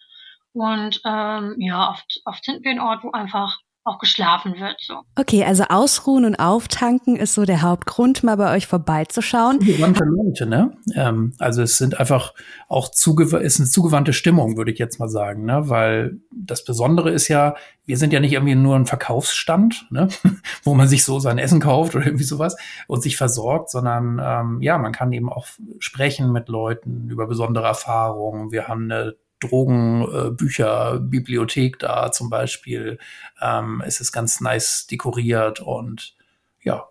Und 0.53 1.01
ähm, 1.05 1.55
ja, 1.59 1.91
oft, 1.91 2.21
oft 2.25 2.43
sind 2.43 2.63
wir 2.63 2.71
ein 2.71 2.79
Ort, 2.79 3.03
wo 3.03 3.11
einfach 3.11 3.59
auch 3.87 3.99
geschlafen 3.99 4.55
wird. 4.59 4.75
So. 4.79 5.01
Okay, 5.15 5.43
also 5.43 5.63
ausruhen 5.63 6.25
und 6.25 6.35
auftanken 6.35 7.15
ist 7.15 7.33
so 7.33 7.45
der 7.45 7.61
Hauptgrund, 7.61 8.23
mal 8.23 8.35
bei 8.35 8.55
euch 8.55 8.67
vorbeizuschauen. 8.67 9.59
Zugewandte 9.61 10.03
Leute, 10.03 10.45
ne? 10.45 10.77
Ähm, 10.95 11.33
also 11.39 11.61
es 11.61 11.77
sind 11.77 11.99
einfach 11.99 12.33
auch 12.67 12.91
zugew 12.91 13.37
ist 13.37 13.59
eine 13.59 13.69
zugewandte 13.69 14.13
Stimmung, 14.13 14.57
würde 14.57 14.71
ich 14.71 14.79
jetzt 14.79 14.99
mal 14.99 15.09
sagen, 15.09 15.45
ne? 15.45 15.69
Weil 15.69 16.19
das 16.31 16.63
Besondere 16.63 17.11
ist 17.11 17.27
ja, 17.27 17.55
wir 17.85 17.97
sind 17.97 18.13
ja 18.13 18.19
nicht 18.19 18.33
irgendwie 18.33 18.55
nur 18.55 18.75
ein 18.75 18.85
Verkaufsstand, 18.85 19.87
ne? 19.89 20.09
wo 20.63 20.75
man 20.75 20.87
sich 20.87 21.03
so 21.05 21.19
sein 21.19 21.37
Essen 21.37 21.59
kauft 21.59 21.95
oder 21.95 22.05
irgendwie 22.05 22.25
sowas 22.25 22.57
und 22.87 23.01
sich 23.01 23.17
versorgt, 23.17 23.69
sondern 23.71 24.21
ähm, 24.21 24.61
ja, 24.61 24.77
man 24.77 24.91
kann 24.91 25.13
eben 25.13 25.31
auch 25.31 25.47
sprechen 25.79 26.31
mit 26.31 26.49
Leuten 26.49 27.09
über 27.09 27.27
besondere 27.27 27.67
Erfahrungen. 27.67 28.51
Wir 28.51 28.67
haben 28.67 28.91
eine 28.91 29.15
Drogenbücher, 29.39 30.95
äh, 30.95 30.99
Bibliothek 30.99 31.79
da 31.79 32.11
zum 32.11 32.29
Beispiel. 32.29 32.97
Ähm, 33.41 33.83
es 33.85 34.01
ist 34.01 34.11
ganz 34.11 34.41
nice 34.41 34.87
dekoriert 34.87 35.59
und 35.59 36.15
ja. 36.63 36.87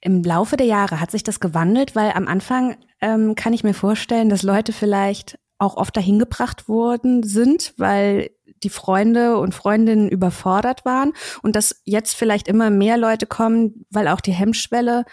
Im 0.00 0.22
Laufe 0.22 0.56
der 0.56 0.66
Jahre 0.66 1.00
hat 1.00 1.10
sich 1.10 1.22
das 1.22 1.40
gewandelt, 1.40 1.94
weil 1.96 2.12
am 2.12 2.28
Anfang 2.28 2.76
ähm, 3.00 3.34
kann 3.34 3.52
ich 3.52 3.64
mir 3.64 3.74
vorstellen, 3.74 4.28
dass 4.28 4.42
Leute 4.42 4.72
vielleicht 4.72 5.38
auch 5.58 5.76
oft 5.76 5.96
dahin 5.96 6.18
gebracht 6.18 6.68
worden 6.68 7.22
sind, 7.22 7.74
weil 7.76 8.30
die 8.62 8.68
Freunde 8.68 9.38
und 9.38 9.54
Freundinnen 9.54 10.08
überfordert 10.08 10.84
waren 10.84 11.12
und 11.42 11.56
dass 11.56 11.82
jetzt 11.84 12.14
vielleicht 12.14 12.48
immer 12.48 12.70
mehr 12.70 12.96
Leute 12.96 13.26
kommen, 13.26 13.86
weil 13.90 14.08
auch 14.08 14.20
die 14.20 14.32
Hemmschwelle 14.32 15.04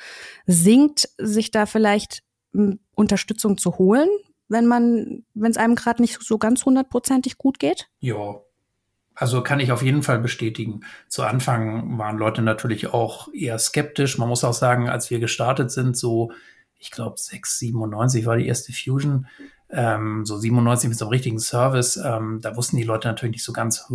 sinkt, 0.45 1.09
sich 1.17 1.51
da 1.51 1.65
vielleicht 1.65 2.23
hm, 2.53 2.79
Unterstützung 2.95 3.57
zu 3.57 3.77
holen, 3.77 4.09
wenn 4.49 4.65
man, 4.65 5.23
wenn 5.33 5.51
es 5.51 5.57
einem 5.57 5.75
gerade 5.75 6.01
nicht 6.01 6.21
so 6.21 6.37
ganz 6.37 6.65
hundertprozentig 6.65 7.37
gut 7.37 7.59
geht? 7.59 7.87
Ja. 7.99 8.41
Also 9.15 9.43
kann 9.43 9.59
ich 9.59 9.71
auf 9.71 9.83
jeden 9.83 10.01
Fall 10.01 10.19
bestätigen. 10.19 10.81
Zu 11.09 11.23
Anfang 11.23 11.97
waren 11.97 12.17
Leute 12.17 12.41
natürlich 12.41 12.87
auch 12.93 13.27
eher 13.33 13.59
skeptisch. 13.59 14.17
Man 14.17 14.29
muss 14.29 14.45
auch 14.45 14.53
sagen, 14.53 14.89
als 14.89 15.09
wir 15.09 15.19
gestartet 15.19 15.71
sind, 15.71 15.97
so, 15.97 16.31
ich 16.79 16.89
glaube, 16.89 17.17
6, 17.17 17.59
97 17.59 18.25
war 18.25 18.37
die 18.37 18.47
erste 18.47 18.71
Fusion, 18.71 19.27
ähm, 19.69 20.25
so 20.25 20.37
97 20.37 20.89
mit 20.89 20.97
so 20.97 21.05
einem 21.05 21.11
richtigen 21.11 21.39
Service, 21.39 21.97
ähm, 21.97 22.39
da 22.41 22.55
wussten 22.55 22.77
die 22.77 22.83
Leute 22.83 23.07
natürlich 23.07 23.33
nicht 23.33 23.43
so 23.43 23.53
ganz, 23.53 23.85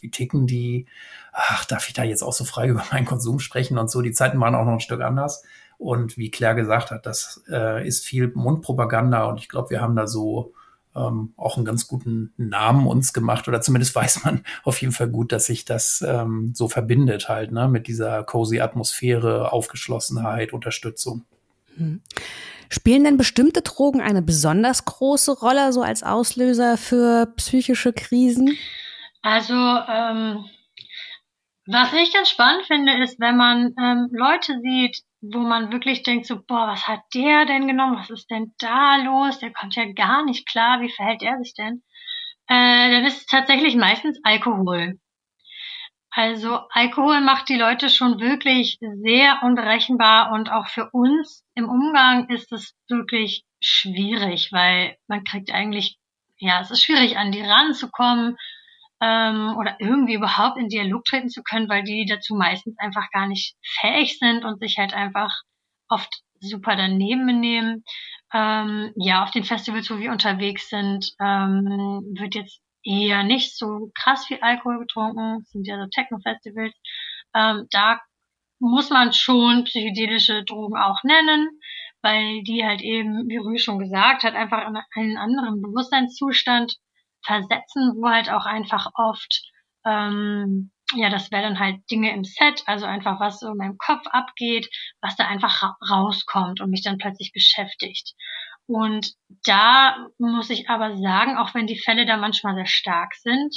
wie 0.00 0.10
ticken 0.10 0.46
die? 0.46 0.86
Ach, 1.32 1.64
darf 1.64 1.88
ich 1.88 1.94
da 1.94 2.04
jetzt 2.04 2.22
auch 2.22 2.32
so 2.32 2.44
frei 2.44 2.68
über 2.68 2.84
meinen 2.92 3.06
Konsum 3.06 3.40
sprechen 3.40 3.78
und 3.78 3.90
so? 3.90 4.02
Die 4.02 4.12
Zeiten 4.12 4.38
waren 4.40 4.54
auch 4.54 4.64
noch 4.64 4.74
ein 4.74 4.80
Stück 4.80 5.00
anders. 5.00 5.42
Und 5.78 6.16
wie 6.16 6.30
Claire 6.30 6.54
gesagt 6.54 6.90
hat, 6.90 7.06
das 7.06 7.42
äh, 7.50 7.86
ist 7.86 8.04
viel 8.04 8.32
Mundpropaganda 8.34 9.24
und 9.26 9.38
ich 9.38 9.48
glaube, 9.48 9.70
wir 9.70 9.80
haben 9.80 9.96
da 9.96 10.06
so 10.06 10.54
ähm, 10.96 11.34
auch 11.36 11.56
einen 11.56 11.64
ganz 11.64 11.88
guten 11.88 12.32
Namen 12.36 12.86
uns 12.86 13.12
gemacht 13.12 13.48
oder 13.48 13.60
zumindest 13.60 13.94
weiß 13.94 14.24
man 14.24 14.44
auf 14.62 14.80
jeden 14.80 14.92
Fall 14.92 15.08
gut, 15.08 15.32
dass 15.32 15.46
sich 15.46 15.64
das 15.64 16.04
ähm, 16.06 16.52
so 16.54 16.68
verbindet 16.68 17.28
halt 17.28 17.52
ne, 17.52 17.68
mit 17.68 17.86
dieser 17.86 18.24
cozy 18.24 18.60
Atmosphäre, 18.60 19.52
Aufgeschlossenheit, 19.52 20.52
Unterstützung. 20.52 21.24
Hm. 21.76 22.00
Spielen 22.70 23.04
denn 23.04 23.16
bestimmte 23.16 23.62
Drogen 23.62 24.00
eine 24.00 24.22
besonders 24.22 24.84
große 24.84 25.32
Rolle, 25.38 25.72
so 25.72 25.82
als 25.82 26.02
Auslöser 26.02 26.76
für 26.76 27.26
psychische 27.36 27.92
Krisen? 27.92 28.56
Also 29.22 29.54
ähm, 29.54 30.44
was 31.66 31.92
ich 31.94 32.12
ganz 32.12 32.28
spannend 32.28 32.66
finde, 32.66 33.02
ist, 33.02 33.18
wenn 33.20 33.36
man 33.36 33.74
ähm, 33.78 34.08
Leute 34.12 34.60
sieht, 34.60 34.98
wo 35.32 35.38
man 35.38 35.72
wirklich 35.72 36.02
denkt 36.02 36.26
so, 36.26 36.42
boah, 36.44 36.68
was 36.68 36.86
hat 36.86 37.00
der 37.14 37.46
denn 37.46 37.66
genommen? 37.66 37.96
Was 37.96 38.10
ist 38.10 38.30
denn 38.30 38.54
da 38.58 38.96
los? 38.96 39.38
Der 39.38 39.52
kommt 39.52 39.74
ja 39.76 39.90
gar 39.92 40.24
nicht 40.24 40.48
klar. 40.48 40.80
Wie 40.80 40.90
verhält 40.90 41.22
er 41.22 41.38
sich 41.38 41.54
denn? 41.54 41.82
Äh, 42.46 42.90
dann 42.90 43.04
ist 43.04 43.18
es 43.18 43.26
tatsächlich 43.26 43.76
meistens 43.76 44.18
Alkohol. 44.22 44.98
Also 46.10 46.60
Alkohol 46.70 47.20
macht 47.22 47.48
die 47.48 47.56
Leute 47.56 47.88
schon 47.88 48.20
wirklich 48.20 48.78
sehr 48.80 49.40
unberechenbar 49.42 50.30
und 50.32 50.50
auch 50.50 50.68
für 50.68 50.88
uns 50.92 51.44
im 51.54 51.68
Umgang 51.68 52.28
ist 52.28 52.52
es 52.52 52.76
wirklich 52.88 53.44
schwierig, 53.60 54.50
weil 54.52 54.96
man 55.08 55.24
kriegt 55.24 55.52
eigentlich, 55.52 55.98
ja, 56.36 56.60
es 56.60 56.70
ist 56.70 56.82
schwierig 56.82 57.16
an 57.16 57.32
die 57.32 57.42
ranzukommen 57.42 58.36
ähm, 59.04 59.54
oder 59.58 59.76
irgendwie 59.80 60.14
überhaupt 60.14 60.56
in 60.56 60.68
Dialog 60.68 61.04
treten 61.04 61.28
zu 61.28 61.42
können, 61.42 61.68
weil 61.68 61.82
die 61.82 62.06
dazu 62.06 62.34
meistens 62.34 62.78
einfach 62.78 63.10
gar 63.10 63.26
nicht 63.26 63.54
fähig 63.62 64.18
sind 64.18 64.44
und 64.44 64.60
sich 64.60 64.78
halt 64.78 64.94
einfach 64.94 65.30
oft 65.88 66.22
super 66.40 66.74
daneben 66.74 67.26
benehmen. 67.26 67.84
Ähm, 68.32 68.92
ja, 68.96 69.22
auf 69.22 69.30
den 69.30 69.44
Festivals, 69.44 69.90
wo 69.90 69.98
wir 69.98 70.10
unterwegs 70.10 70.70
sind, 70.70 71.12
ähm, 71.20 72.14
wird 72.18 72.34
jetzt 72.34 72.60
eher 72.82 73.24
nicht 73.24 73.56
so 73.56 73.90
krass 73.94 74.26
viel 74.26 74.38
Alkohol 74.40 74.78
getrunken. 74.78 75.40
Das 75.40 75.50
sind 75.50 75.66
ja 75.66 75.78
so 75.78 75.86
Techno-Festivals. 75.88 76.74
Ähm, 77.34 77.66
da 77.70 78.00
muss 78.58 78.88
man 78.88 79.12
schon 79.12 79.64
psychedelische 79.64 80.44
Drogen 80.44 80.78
auch 80.78 81.02
nennen, 81.04 81.48
weil 82.00 82.42
die 82.42 82.64
halt 82.64 82.80
eben, 82.80 83.28
wie 83.28 83.36
Rü 83.36 83.58
schon 83.58 83.78
gesagt 83.78 84.24
hat, 84.24 84.34
einfach 84.34 84.66
in 84.66 84.76
einen 84.94 85.16
anderen 85.18 85.60
Bewusstseinszustand 85.60 86.74
versetzen, 87.24 87.94
wo 87.96 88.08
halt 88.08 88.30
auch 88.30 88.46
einfach 88.46 88.90
oft, 88.94 89.42
ähm, 89.86 90.70
ja, 90.94 91.10
das 91.10 91.30
wäre 91.30 91.42
dann 91.42 91.58
halt 91.58 91.80
Dinge 91.90 92.12
im 92.12 92.24
Set, 92.24 92.62
also 92.66 92.86
einfach 92.86 93.20
was 93.20 93.40
so 93.40 93.48
in 93.48 93.56
meinem 93.56 93.78
Kopf 93.78 94.06
abgeht, 94.10 94.68
was 95.00 95.16
da 95.16 95.26
einfach 95.26 95.62
ra 95.62 95.76
rauskommt 95.90 96.60
und 96.60 96.70
mich 96.70 96.82
dann 96.82 96.98
plötzlich 96.98 97.32
beschäftigt. 97.32 98.14
Und 98.66 99.12
da 99.46 100.08
muss 100.18 100.50
ich 100.50 100.68
aber 100.70 100.96
sagen, 100.96 101.36
auch 101.36 101.54
wenn 101.54 101.66
die 101.66 101.78
Fälle 101.78 102.06
da 102.06 102.16
manchmal 102.16 102.54
sehr 102.54 102.66
stark 102.66 103.14
sind, 103.14 103.54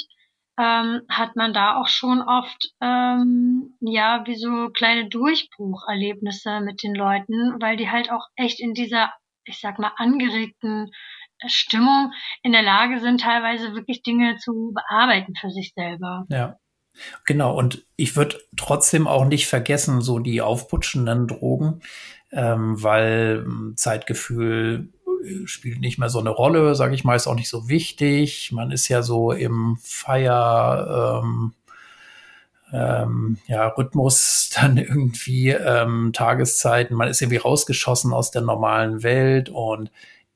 ähm, 0.58 1.02
hat 1.08 1.36
man 1.36 1.54
da 1.54 1.76
auch 1.76 1.88
schon 1.88 2.20
oft 2.20 2.72
ähm, 2.80 3.76
ja 3.80 4.26
wie 4.26 4.34
so 4.34 4.70
kleine 4.70 5.08
Durchbrucherlebnisse 5.08 6.60
mit 6.60 6.82
den 6.82 6.94
Leuten, 6.94 7.60
weil 7.60 7.76
die 7.76 7.90
halt 7.90 8.10
auch 8.10 8.26
echt 8.36 8.60
in 8.60 8.74
dieser, 8.74 9.12
ich 9.44 9.60
sag 9.60 9.78
mal, 9.78 9.92
angeregten 9.96 10.90
Stimmung 11.46 12.12
in 12.42 12.52
der 12.52 12.62
Lage 12.62 13.00
sind, 13.00 13.20
teilweise 13.20 13.74
wirklich 13.74 14.02
Dinge 14.02 14.36
zu 14.38 14.72
bearbeiten 14.74 15.34
für 15.34 15.50
sich 15.50 15.72
selber. 15.74 16.26
Ja. 16.28 16.58
Genau, 17.26 17.56
und 17.56 17.84
ich 17.96 18.16
würde 18.16 18.38
trotzdem 18.56 19.06
auch 19.06 19.24
nicht 19.24 19.46
vergessen, 19.46 20.00
so 20.00 20.18
die 20.18 20.42
aufputschenden 20.42 21.28
Drogen, 21.28 21.80
ähm, 22.32 22.82
weil 22.82 23.44
ähm, 23.46 23.74
Zeitgefühl 23.76 24.88
äh, 25.24 25.46
spielt 25.46 25.80
nicht 25.80 25.98
mehr 25.98 26.08
so 26.08 26.18
eine 26.18 26.30
Rolle, 26.30 26.74
sage 26.74 26.94
ich 26.94 27.04
mal, 27.04 27.14
ist 27.14 27.26
auch 27.26 27.34
nicht 27.34 27.48
so 27.48 27.68
wichtig. 27.68 28.50
Man 28.52 28.70
ist 28.70 28.88
ja 28.88 29.02
so 29.02 29.32
im 29.32 29.78
Feier, 29.82 31.22
ähm, 31.22 31.54
ähm, 32.72 33.38
ja, 33.46 33.68
Rhythmus 33.68 34.50
dann 34.54 34.76
irgendwie 34.76 35.50
ähm, 35.50 36.12
Tageszeiten. 36.12 36.96
Man 36.96 37.08
ist 37.08 37.22
irgendwie 37.22 37.38
rausgeschossen 37.38 38.12
aus 38.12 38.30
der 38.30 38.42
normalen 38.42 39.02
Welt 39.02 39.48
und 39.48 39.90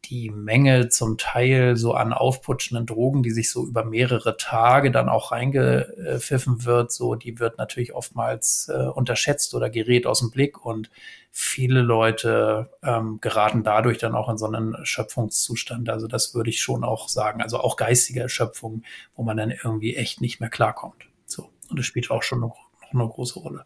die 0.05 0.31
Menge 0.31 0.89
zum 0.89 1.17
Teil 1.17 1.77
so 1.77 1.95
an 1.95 2.13
aufputschenden 2.13 2.87
Drogen, 2.87 3.23
die 3.23 3.31
sich 3.31 3.51
so 3.51 3.67
über 3.67 3.85
mehrere 3.85 4.37
Tage 4.37 4.91
dann 4.91 5.09
auch 5.09 5.33
reingepfiffen 5.33 6.65
wird, 6.65 6.93
so 6.93 7.15
die 7.15 7.39
wird 7.39 7.59
natürlich 7.59 7.95
oftmals 7.95 8.71
äh, 8.73 8.87
unterschätzt 8.87 9.55
oder 9.55 9.71
gerät 9.71 10.07
aus 10.07 10.19
dem 10.19 10.31
Blick 10.31 10.65
und 10.65 10.91
viele 11.31 11.81
Leute 11.81 12.71
ähm, 12.83 13.19
geraten 13.21 13.63
dadurch 13.63 13.99
dann 13.99 14.15
auch 14.15 14.29
in 14.29 14.39
so 14.39 14.47
einen 14.47 14.75
Erschöpfungszustand. 14.75 15.89
Also 15.89 16.07
das 16.07 16.35
würde 16.35 16.51
ich 16.51 16.61
schon 16.61 16.85
auch 16.85 17.09
sagen. 17.09 17.41
Also 17.41 17.59
auch 17.59 17.77
geistige 17.77 18.21
Erschöpfung, 18.21 18.83
wo 19.15 19.23
man 19.23 19.39
dann 19.39 19.51
irgendwie 19.51 19.97
echt 19.97 20.21
nicht 20.21 20.41
mehr 20.41 20.51
klarkommt. 20.51 21.07
So. 21.25 21.49
Und 21.71 21.79
das 21.79 21.87
spielt 21.87 22.11
auch 22.11 22.23
schon 22.23 22.41
noch, 22.41 22.57
noch 22.93 23.01
eine 23.01 23.09
große 23.09 23.39
Rolle. 23.39 23.65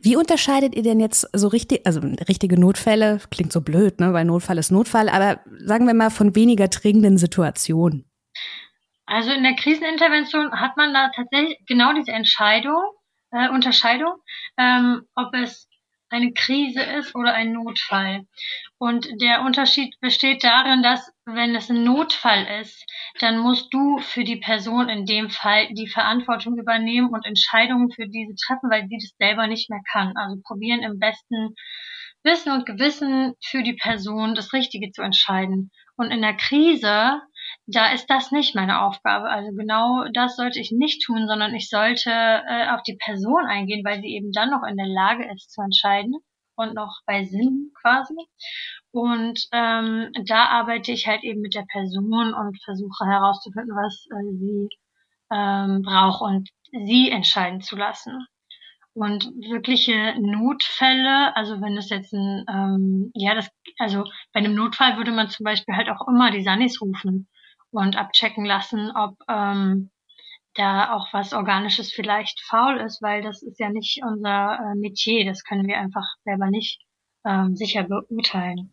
Wie 0.00 0.16
unterscheidet 0.16 0.74
ihr 0.74 0.82
denn 0.82 1.00
jetzt 1.00 1.28
so 1.32 1.48
richtig, 1.48 1.86
also 1.86 2.00
richtige 2.28 2.58
Notfälle, 2.58 3.20
klingt 3.30 3.52
so 3.52 3.60
blöd, 3.60 4.00
ne, 4.00 4.12
weil 4.12 4.24
Notfall 4.24 4.58
ist 4.58 4.70
Notfall, 4.70 5.08
aber 5.08 5.40
sagen 5.58 5.86
wir 5.86 5.94
mal 5.94 6.10
von 6.10 6.34
weniger 6.34 6.68
dringenden 6.68 7.18
Situationen? 7.18 8.08
Also 9.06 9.30
in 9.30 9.44
der 9.44 9.54
Krisenintervention 9.54 10.52
hat 10.52 10.76
man 10.76 10.92
da 10.92 11.10
tatsächlich 11.14 11.58
genau 11.66 11.92
diese 11.92 12.12
Entscheidung, 12.12 12.82
äh, 13.30 13.48
Unterscheidung, 13.48 14.14
ähm, 14.58 15.02
ob 15.14 15.32
es 15.34 15.68
eine 16.08 16.32
Krise 16.32 16.82
ist 16.82 17.14
oder 17.14 17.34
ein 17.34 17.52
Notfall. 17.52 18.22
Und 18.78 19.08
der 19.20 19.42
Unterschied 19.42 19.94
besteht 20.00 20.44
darin, 20.44 20.82
dass 20.82 21.12
wenn 21.26 21.56
es 21.56 21.68
ein 21.68 21.82
Notfall 21.82 22.46
ist, 22.60 22.86
dann 23.18 23.38
musst 23.38 23.74
du 23.74 23.98
für 23.98 24.22
die 24.22 24.36
Person 24.36 24.88
in 24.88 25.06
dem 25.06 25.28
Fall 25.28 25.66
die 25.72 25.88
Verantwortung 25.88 26.56
übernehmen 26.56 27.10
und 27.12 27.26
Entscheidungen 27.26 27.90
für 27.90 28.06
diese 28.06 28.34
treffen, 28.36 28.70
weil 28.70 28.86
sie 28.86 28.96
das 28.96 29.12
selber 29.18 29.48
nicht 29.48 29.68
mehr 29.68 29.82
kann. 29.90 30.16
Also 30.16 30.40
probieren 30.44 30.82
im 30.82 31.00
besten 31.00 31.54
Wissen 32.22 32.52
und 32.52 32.64
Gewissen 32.64 33.34
für 33.44 33.64
die 33.64 33.74
Person 33.74 34.36
das 34.36 34.52
Richtige 34.52 34.92
zu 34.92 35.02
entscheiden. 35.02 35.72
Und 35.96 36.12
in 36.12 36.22
der 36.22 36.34
Krise, 36.34 37.20
da 37.66 37.92
ist 37.92 38.06
das 38.06 38.30
nicht 38.30 38.54
meine 38.54 38.82
Aufgabe. 38.82 39.28
Also 39.28 39.50
genau 39.52 40.04
das 40.12 40.36
sollte 40.36 40.60
ich 40.60 40.70
nicht 40.70 41.04
tun, 41.04 41.26
sondern 41.26 41.54
ich 41.54 41.68
sollte 41.68 42.10
äh, 42.10 42.68
auf 42.70 42.82
die 42.82 42.98
Person 43.04 43.46
eingehen, 43.46 43.84
weil 43.84 44.00
sie 44.00 44.14
eben 44.14 44.30
dann 44.30 44.50
noch 44.50 44.62
in 44.62 44.76
der 44.76 44.88
Lage 44.88 45.28
ist 45.34 45.50
zu 45.50 45.60
entscheiden 45.60 46.14
und 46.56 46.74
noch 46.74 47.00
bei 47.06 47.24
Sinn 47.24 47.72
quasi. 47.80 48.16
Und 48.90 49.46
ähm, 49.52 50.10
da 50.24 50.46
arbeite 50.46 50.92
ich 50.92 51.06
halt 51.06 51.22
eben 51.24 51.40
mit 51.40 51.54
der 51.54 51.66
Person 51.70 52.34
und 52.34 52.62
versuche 52.64 53.04
herauszufinden, 53.06 53.74
was 53.76 54.06
äh, 54.10 54.32
sie 54.38 54.68
ähm, 55.30 55.82
braucht 55.82 56.22
und 56.22 56.48
sie 56.72 57.10
entscheiden 57.10 57.60
zu 57.60 57.76
lassen. 57.76 58.26
Und 58.94 59.26
wirkliche 59.36 60.14
Notfälle, 60.18 61.36
also 61.36 61.60
wenn 61.60 61.76
es 61.76 61.90
jetzt 61.90 62.14
ein, 62.14 62.46
ähm, 62.48 63.10
ja, 63.14 63.34
das, 63.34 63.50
also 63.78 64.04
bei 64.32 64.40
einem 64.40 64.54
Notfall 64.54 64.96
würde 64.96 65.12
man 65.12 65.28
zum 65.28 65.44
Beispiel 65.44 65.76
halt 65.76 65.90
auch 65.90 66.08
immer 66.08 66.30
die 66.30 66.42
Sannis 66.42 66.80
rufen 66.80 67.28
und 67.70 67.96
abchecken 67.96 68.46
lassen, 68.46 68.90
ob 68.96 69.18
ähm, 69.28 69.90
da 70.56 70.94
auch 70.94 71.12
was 71.12 71.32
Organisches 71.32 71.92
vielleicht 71.92 72.40
faul 72.48 72.78
ist, 72.78 73.02
weil 73.02 73.22
das 73.22 73.42
ist 73.42 73.60
ja 73.60 73.70
nicht 73.70 74.00
unser 74.02 74.58
äh, 74.58 74.74
Metier, 74.76 75.24
das 75.24 75.44
können 75.44 75.66
wir 75.66 75.78
einfach 75.78 76.04
selber 76.24 76.50
nicht 76.50 76.80
ähm, 77.24 77.56
sicher 77.56 77.84
beurteilen. 77.84 78.72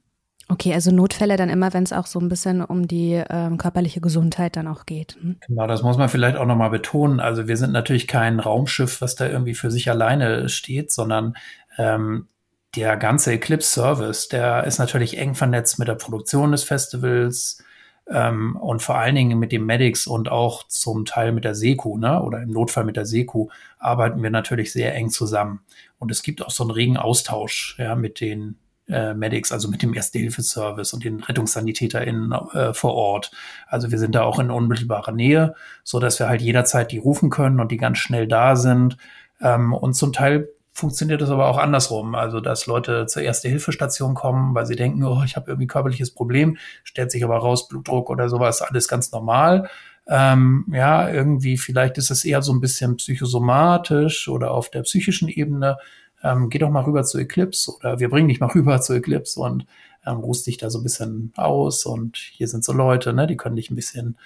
Okay, 0.50 0.74
also 0.74 0.92
Notfälle 0.92 1.38
dann 1.38 1.50
immer, 1.50 1.74
wenn 1.74 1.84
es 1.84 1.94
auch 1.94 2.06
so 2.06 2.20
ein 2.20 2.28
bisschen 2.28 2.62
um 2.62 2.88
die 2.88 3.24
ähm, 3.30 3.58
körperliche 3.58 4.02
Gesundheit 4.02 4.58
dann 4.58 4.68
auch 4.68 4.86
geht. 4.86 5.16
Hm? 5.20 5.38
Genau, 5.48 5.68
das 5.68 5.84
muss 5.84 5.98
man 5.98 6.10
vielleicht 6.10 6.36
auch 6.36 6.46
nochmal 6.46 6.70
betonen. 6.70 7.20
Also 7.20 7.48
wir 7.48 7.56
sind 7.56 7.72
natürlich 7.72 8.08
kein 8.08 8.40
Raumschiff, 8.40 9.00
was 9.02 9.16
da 9.16 9.28
irgendwie 9.28 9.54
für 9.54 9.72
sich 9.72 9.90
alleine 9.90 10.50
steht, 10.50 10.92
sondern 10.92 11.36
ähm, 11.78 12.28
der 12.76 12.98
ganze 12.98 13.32
Eclipse-Service, 13.32 14.30
der 14.30 14.66
ist 14.66 14.80
natürlich 14.80 15.18
eng 15.18 15.36
vernetzt 15.36 15.80
mit 15.80 15.88
der 15.88 15.96
Produktion 15.96 16.52
des 16.52 16.64
Festivals 16.64 17.64
ähm, 18.10 18.56
und 18.58 18.82
vor 18.82 18.98
allen 18.98 19.16
Dingen 19.16 19.40
mit 19.40 19.52
den 19.52 19.66
Medics 19.66 20.08
und 20.08 20.30
auch 20.30 20.68
zum 20.68 21.06
Teil 21.06 21.32
mit 21.32 21.46
der 21.46 21.56
Seku, 21.56 21.98
ne? 21.98 22.22
oder 22.22 22.42
im 22.42 22.52
Notfall 22.52 22.84
mit 22.84 22.98
der 22.98 23.06
Seku, 23.06 23.48
arbeiten 23.80 24.22
wir 24.22 24.30
natürlich 24.30 24.74
sehr 24.74 24.94
eng 24.96 25.10
zusammen. 25.10 25.62
Und 26.00 26.12
es 26.12 26.22
gibt 26.22 26.42
auch 26.46 26.52
so 26.52 26.64
einen 26.64 26.72
regen 26.72 26.98
Austausch 26.98 27.76
ja, 27.80 27.96
mit 27.96 28.20
den 28.20 28.58
äh, 28.90 29.14
Medics, 29.14 29.52
also 29.52 29.70
mit 29.70 29.82
dem 29.82 29.94
Erste-Hilfe-Service 29.94 30.94
und 30.94 31.06
den 31.06 31.22
RettungssanitäterInnen 31.22 32.34
äh, 32.54 32.74
vor 32.74 32.94
Ort. 32.94 33.32
Also 33.68 33.92
wir 33.92 34.00
sind 34.00 34.14
da 34.16 34.24
auch 34.24 34.40
in 34.40 34.52
unmittelbarer 34.52 35.14
Nähe, 35.14 35.56
so 35.84 36.00
dass 36.00 36.20
wir 36.20 36.28
halt 36.28 36.42
jederzeit 36.42 36.92
die 36.92 36.98
rufen 36.98 37.30
können 37.30 37.62
und 37.62 37.72
die 37.72 37.78
ganz 37.78 38.00
schnell 38.00 38.28
da 38.28 38.58
sind. 38.58 38.98
Ähm, 39.40 39.74
und 39.74 39.94
zum 39.94 40.12
Teil 40.12 40.50
funktioniert 40.74 41.22
das 41.22 41.30
aber 41.30 41.48
auch 41.48 41.58
andersrum. 41.58 42.16
Also, 42.16 42.40
dass 42.40 42.66
Leute 42.66 43.06
zur 43.06 43.22
Erste-Hilfe-Station 43.22 44.16
kommen, 44.16 44.56
weil 44.56 44.66
sie 44.66 44.76
denken, 44.76 45.04
oh, 45.04 45.24
ich 45.24 45.36
habe 45.36 45.52
irgendwie 45.52 45.68
körperliches 45.68 46.12
Problem, 46.12 46.58
stellt 46.84 47.12
sich 47.12 47.24
aber 47.24 47.38
raus, 47.38 47.68
Blutdruck 47.68 48.10
oder 48.10 48.28
sowas, 48.28 48.62
alles 48.62 48.88
ganz 48.88 49.12
normal. 49.12 49.70
Ähm, 50.08 50.66
ja, 50.72 51.10
irgendwie, 51.10 51.58
vielleicht 51.58 51.98
ist 51.98 52.12
es 52.12 52.26
eher 52.26 52.42
so 52.42 52.52
ein 52.52 52.60
bisschen 52.60 52.98
psychosomatisch 52.98 54.28
oder 54.28 54.52
auf 54.52 54.70
der 54.70 54.82
psychischen 54.82 55.30
Ebene 55.30 55.78
ähm, 56.24 56.50
geh 56.50 56.58
doch 56.58 56.70
mal 56.70 56.84
rüber 56.84 57.04
zu 57.04 57.20
Eclipse 57.20 57.76
oder 57.76 58.00
wir 58.00 58.10
bringen 58.10 58.30
dich 58.30 58.40
mal 58.40 58.48
rüber 58.56 58.82
zu 58.82 58.94
Eclipse 58.94 59.40
und 59.40 59.66
ähm, 60.06 60.18
ruhst 60.18 60.48
dich 60.48 60.58
da 60.58 60.70
so 60.70 60.80
ein 60.80 60.84
bisschen 60.84 61.34
aus 61.36 61.86
und 61.86 62.18
hier 62.18 62.48
sind 62.48 62.64
so 62.64 62.74
Leute, 62.74 63.14
ne, 63.14 63.28
die 63.28 63.38
können 63.38 63.56
dich 63.56 63.70
ein 63.70 63.76
bisschen 63.76 64.18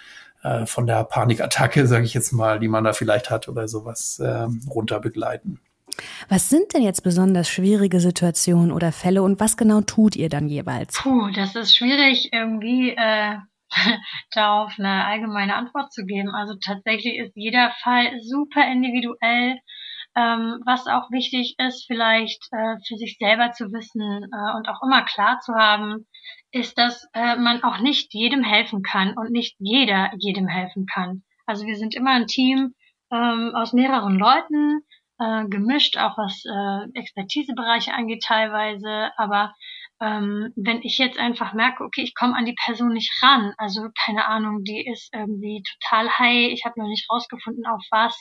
äh, 0.44 0.66
von 0.66 0.88
der 0.88 1.04
Panikattacke, 1.04 1.88
sage 1.88 2.06
ich 2.06 2.14
jetzt 2.14 2.32
mal, 2.32 2.60
die 2.60 2.68
man 2.68 2.84
da 2.84 2.94
vielleicht 2.94 3.30
hat 3.30 3.48
oder 3.50 3.68
sowas 3.68 4.22
ähm, 4.24 4.62
runter 4.70 5.00
begleiten. 5.00 5.60
Was 6.30 6.50
sind 6.50 6.74
denn 6.74 6.84
jetzt 6.84 7.04
besonders 7.04 7.50
schwierige 7.50 8.00
Situationen 8.00 8.72
oder 8.72 8.92
Fälle 8.92 9.24
und 9.24 9.40
was 9.40 9.58
genau 9.58 9.82
tut 9.82 10.16
ihr 10.16 10.30
dann 10.30 10.48
jeweils? 10.48 10.96
Puh, 11.02 11.30
das 11.32 11.56
ist 11.56 11.76
schwierig 11.76 12.30
irgendwie 12.34 12.92
äh, 12.92 13.38
darauf 14.32 14.74
eine 14.78 15.06
allgemeine 15.06 15.56
Antwort 15.56 15.92
zu 15.92 16.06
geben. 16.06 16.30
Also 16.30 16.56
tatsächlich 16.64 17.18
ist 17.18 17.34
jeder 17.36 17.72
Fall 17.84 18.20
super 18.22 18.66
individuell 18.72 19.58
ähm, 20.18 20.64
was 20.66 20.88
auch 20.88 21.12
wichtig 21.12 21.56
ist, 21.60 21.86
vielleicht 21.86 22.48
äh, 22.52 22.78
für 22.88 22.98
sich 22.98 23.18
selber 23.20 23.52
zu 23.52 23.72
wissen 23.72 24.02
äh, 24.02 24.58
und 24.58 24.68
auch 24.68 24.82
immer 24.82 25.04
klar 25.04 25.40
zu 25.42 25.54
haben, 25.54 26.08
ist, 26.52 26.76
dass 26.80 27.08
äh, 27.14 27.36
man 27.36 27.64
auch 27.64 27.78
nicht 27.80 28.16
jedem 28.16 28.44
helfen 28.44 28.82
kann 28.82 29.16
und 29.16 29.30
nicht 29.30 29.56
jeder 29.60 30.10
jedem 30.18 30.48
helfen 30.48 30.88
kann. 30.88 31.24
Also 31.46 31.68
wir 31.68 31.76
sind 31.76 31.94
immer 31.94 32.14
ein 32.14 32.26
Team 32.26 32.74
ähm, 33.12 33.52
aus 33.54 33.74
mehreren 33.74 34.18
Leuten, 34.18 34.82
äh, 35.20 35.46
gemischt, 35.48 35.98
auch 35.98 36.18
was 36.18 36.44
äh, 36.46 37.00
Expertisebereiche 37.00 37.94
angeht 37.94 38.24
teilweise, 38.26 39.12
aber 39.18 39.54
ähm, 40.00 40.54
wenn 40.56 40.82
ich 40.84 41.00
jetzt 41.00 41.18
einfach 41.18 41.54
merke, 41.54 41.84
okay, 41.84 42.04
ich 42.04 42.14
komme 42.14 42.36
an 42.36 42.46
die 42.46 42.56
Person 42.66 42.94
nicht 42.94 43.12
ran, 43.24 43.54
also 43.58 43.88
keine 44.06 44.28
Ahnung, 44.28 44.64
die 44.64 44.86
ist 44.86 45.12
irgendwie 45.14 45.64
total 45.64 46.10
high, 46.10 46.52
ich 46.52 46.66
habe 46.66 46.80
noch 46.80 46.88
nicht 46.88 47.10
rausgefunden, 47.12 47.66
auf 47.66 47.82
was, 47.90 48.16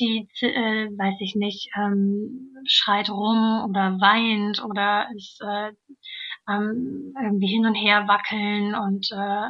die, 0.00 0.28
äh, 0.40 0.88
weiß 0.88 1.14
ich 1.20 1.36
nicht, 1.36 1.68
ähm, 1.76 2.56
schreit 2.66 3.08
rum 3.08 3.64
oder 3.68 4.00
weint 4.00 4.64
oder 4.64 5.08
ist 5.14 5.40
äh, 5.42 5.72
ähm, 6.48 7.14
irgendwie 7.22 7.48
hin 7.48 7.66
und 7.66 7.76
her 7.76 8.08
wackeln 8.08 8.74
und 8.74 9.08
äh, 9.12 9.48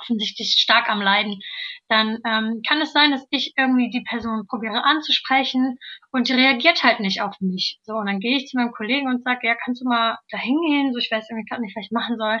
offensichtlich 0.00 0.56
stark 0.58 0.88
am 0.88 1.02
Leiden, 1.02 1.40
dann 1.88 2.18
ähm, 2.26 2.62
kann 2.66 2.80
es 2.80 2.92
sein, 2.92 3.10
dass 3.10 3.26
ich 3.30 3.54
irgendwie 3.56 3.90
die 3.90 4.02
Person 4.02 4.46
probiere 4.46 4.84
anzusprechen 4.84 5.78
und 6.12 6.28
die 6.28 6.34
reagiert 6.34 6.84
halt 6.84 7.00
nicht 7.00 7.22
auf 7.22 7.34
mich. 7.40 7.80
So, 7.82 7.94
und 7.94 8.06
dann 8.06 8.20
gehe 8.20 8.36
ich 8.36 8.46
zu 8.46 8.56
meinem 8.56 8.72
Kollegen 8.72 9.08
und 9.08 9.24
sage, 9.24 9.46
ja, 9.46 9.54
kannst 9.54 9.82
du 9.82 9.88
mal 9.88 10.18
da 10.30 10.38
hingehen? 10.38 10.92
So, 10.92 10.98
ich 10.98 11.10
weiß 11.10 11.28
irgendwie 11.30 11.48
gerade 11.48 11.62
nicht, 11.62 11.76
was 11.76 11.86
ich 11.86 11.90
machen 11.92 12.16
soll. 12.18 12.40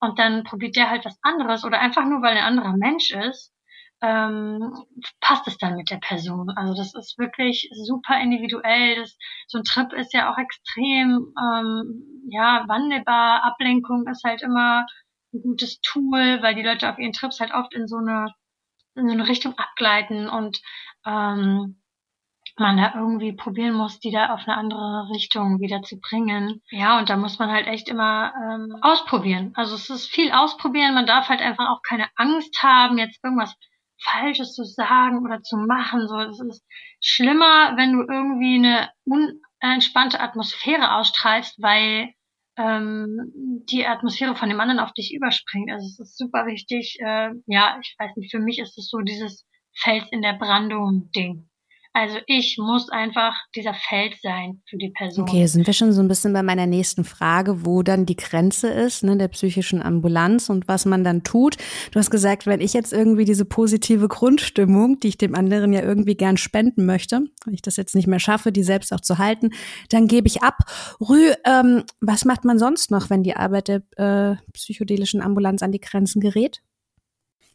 Und 0.00 0.18
dann 0.18 0.44
probiert 0.44 0.76
der 0.76 0.90
halt 0.90 1.04
was 1.04 1.18
anderes 1.22 1.64
oder 1.64 1.80
einfach 1.80 2.04
nur, 2.04 2.22
weil 2.22 2.36
ein 2.36 2.44
anderer 2.44 2.76
Mensch 2.76 3.10
ist, 3.12 3.52
ähm, 4.00 4.72
passt 5.20 5.48
es 5.48 5.58
dann 5.58 5.76
mit 5.76 5.90
der 5.90 5.96
Person. 5.98 6.50
Also 6.50 6.74
das 6.74 6.94
ist 6.94 7.18
wirklich 7.18 7.68
super 7.72 8.20
individuell. 8.20 8.96
Das, 8.96 9.16
so 9.48 9.58
ein 9.58 9.64
Trip 9.64 9.92
ist 9.92 10.14
ja 10.14 10.32
auch 10.32 10.38
extrem 10.38 11.34
ähm, 11.36 12.28
ja 12.30 12.64
wandelbar. 12.68 13.44
Ablenkung 13.44 14.06
ist 14.08 14.22
halt 14.24 14.42
immer 14.42 14.86
ein 15.34 15.42
gutes 15.42 15.80
Tool, 15.80 16.38
weil 16.42 16.54
die 16.54 16.62
Leute 16.62 16.90
auf 16.90 16.98
ihren 16.98 17.12
Trips 17.12 17.40
halt 17.40 17.52
oft 17.52 17.74
in 17.74 17.86
so 17.86 17.96
eine, 17.96 18.32
in 18.98 19.08
so 19.08 19.14
eine 19.14 19.28
Richtung 19.28 19.56
abgleiten 19.56 20.28
und 20.28 20.60
ähm, 21.06 21.80
man 22.58 22.76
da 22.76 22.92
irgendwie 22.94 23.32
probieren 23.32 23.74
muss, 23.74 24.00
die 24.00 24.10
da 24.10 24.34
auf 24.34 24.40
eine 24.46 24.56
andere 24.56 25.08
Richtung 25.10 25.60
wieder 25.60 25.82
zu 25.82 25.98
bringen. 26.00 26.62
Ja, 26.70 26.98
und 26.98 27.08
da 27.08 27.16
muss 27.16 27.38
man 27.38 27.50
halt 27.50 27.66
echt 27.66 27.88
immer 27.88 28.32
ähm, 28.34 28.76
ausprobieren. 28.80 29.52
Also 29.54 29.74
es 29.74 29.90
ist 29.90 30.08
viel 30.08 30.32
ausprobieren. 30.32 30.94
Man 30.94 31.06
darf 31.06 31.28
halt 31.28 31.40
einfach 31.40 31.68
auch 31.70 31.82
keine 31.82 32.08
Angst 32.16 32.62
haben, 32.62 32.98
jetzt 32.98 33.22
irgendwas 33.22 33.54
Falsches 34.00 34.54
zu 34.54 34.64
sagen 34.64 35.24
oder 35.24 35.42
zu 35.42 35.56
machen. 35.56 36.08
So, 36.08 36.18
es 36.20 36.40
ist 36.40 36.64
schlimmer, 37.00 37.76
wenn 37.76 37.92
du 37.92 38.00
irgendwie 38.00 38.56
eine 38.56 38.90
unentspannte 39.04 40.20
Atmosphäre 40.20 40.94
ausstrahlst, 40.94 41.60
weil 41.60 42.12
ähm, 42.58 43.32
die 43.70 43.86
Atmosphäre 43.86 44.34
von 44.34 44.48
dem 44.48 44.60
anderen 44.60 44.80
auf 44.80 44.92
dich 44.92 45.14
überspringt. 45.14 45.70
Also 45.70 45.86
es 45.86 45.98
ist 45.98 46.18
super 46.18 46.46
wichtig. 46.46 46.98
Äh, 47.00 47.30
ja, 47.46 47.78
ich 47.80 47.94
weiß 47.98 48.16
nicht, 48.16 48.30
für 48.30 48.40
mich 48.40 48.58
ist 48.58 48.76
es 48.76 48.88
so 48.88 48.98
dieses 48.98 49.46
Fels 49.74 50.06
in 50.10 50.22
der 50.22 50.34
Brandung 50.34 51.10
Ding. 51.14 51.48
Also 52.00 52.18
ich 52.28 52.58
muss 52.58 52.90
einfach 52.90 53.34
dieser 53.56 53.74
Feld 53.74 54.14
sein 54.22 54.62
für 54.70 54.76
die 54.76 54.90
Person. 54.90 55.24
Okay, 55.24 55.44
sind 55.46 55.66
wir 55.66 55.74
schon 55.74 55.92
so 55.92 56.00
ein 56.00 56.06
bisschen 56.06 56.32
bei 56.32 56.44
meiner 56.44 56.66
nächsten 56.66 57.02
Frage, 57.02 57.66
wo 57.66 57.82
dann 57.82 58.06
die 58.06 58.14
Grenze 58.14 58.68
ist, 58.68 59.02
ne, 59.02 59.16
der 59.16 59.26
psychischen 59.26 59.82
Ambulanz 59.82 60.48
und 60.48 60.68
was 60.68 60.84
man 60.84 61.02
dann 61.02 61.24
tut. 61.24 61.56
Du 61.90 61.98
hast 61.98 62.12
gesagt, 62.12 62.46
wenn 62.46 62.60
ich 62.60 62.72
jetzt 62.72 62.92
irgendwie 62.92 63.24
diese 63.24 63.44
positive 63.44 64.06
Grundstimmung, 64.06 65.00
die 65.00 65.08
ich 65.08 65.18
dem 65.18 65.34
anderen 65.34 65.72
ja 65.72 65.82
irgendwie 65.82 66.14
gern 66.14 66.36
spenden 66.36 66.86
möchte, 66.86 67.24
wenn 67.44 67.54
ich 67.54 67.62
das 67.62 67.76
jetzt 67.76 67.96
nicht 67.96 68.06
mehr 68.06 68.20
schaffe, 68.20 68.52
die 68.52 68.62
selbst 68.62 68.92
auch 68.92 69.00
zu 69.00 69.18
halten, 69.18 69.50
dann 69.90 70.06
gebe 70.06 70.28
ich 70.28 70.40
ab. 70.44 70.58
Rü, 71.00 71.32
ähm, 71.44 71.82
was 72.00 72.24
macht 72.24 72.44
man 72.44 72.60
sonst 72.60 72.92
noch, 72.92 73.10
wenn 73.10 73.24
die 73.24 73.34
Arbeit 73.34 73.66
der 73.66 73.82
äh, 73.96 74.36
psychedelischen 74.52 75.20
Ambulanz 75.20 75.64
an 75.64 75.72
die 75.72 75.80
Grenzen 75.80 76.20
gerät? 76.20 76.62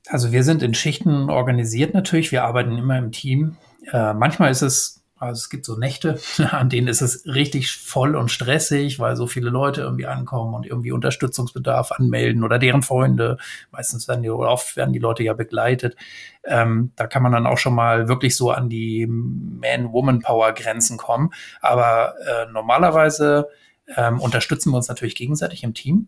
Also 0.08 0.34
wir 0.34 0.44
sind 0.44 0.64
in 0.64 0.74
Schichten 0.74 1.30
organisiert 1.30 1.94
natürlich. 1.94 2.34
Wir 2.34 2.44
arbeiten 2.44 2.78
immer 2.78 2.98
im 2.98 3.14
Team. 3.14 3.56
Äh, 3.92 4.14
manchmal 4.14 4.52
ist 4.52 4.62
es 4.62 5.04
Also 5.20 5.40
es 5.40 5.50
gibt 5.50 5.66
so 5.66 5.78
Nächte, 5.78 6.20
an 6.52 6.70
denen 6.70 6.88
ist 6.88 7.02
es 7.02 7.26
richtig 7.26 7.72
voll 7.72 8.16
und 8.16 8.30
stressig, 8.30 9.00
weil 9.00 9.16
so 9.16 9.26
viele 9.26 9.50
Leute 9.50 9.82
irgendwie 9.82 10.06
ankommen 10.06 10.54
und 10.54 10.66
irgendwie 10.66 10.92
Unterstützungsbedarf 10.92 11.92
anmelden 11.94 12.44
oder 12.44 12.60
deren 12.60 12.82
Freunde. 12.82 13.38
Meistens 13.72 14.08
werden 14.08 14.24
die 14.24 14.30
oder 14.30 14.50
oft 14.50 14.76
werden 14.76 14.92
die 14.94 15.00
Leute 15.00 15.24
ja 15.24 15.34
begleitet. 15.34 15.96
Ähm, 16.44 16.92
da 16.98 17.08
kann 17.08 17.24
man 17.24 17.32
dann 17.32 17.48
auch 17.48 17.58
schon 17.58 17.74
mal 17.74 18.10
wirklich 18.10 18.36
so 18.36 18.52
an 18.52 18.70
die 18.70 19.08
Man-Woman-Power-Grenzen 19.08 20.98
kommen. 20.98 21.32
Aber 21.62 22.16
äh, 22.28 22.52
normalerweise 22.52 23.48
ähm, 23.96 24.20
unterstützen 24.20 24.72
wir 24.72 24.78
uns 24.78 24.90
natürlich 24.90 25.16
gegenseitig 25.16 25.64
im 25.64 25.74
Team. 25.74 26.08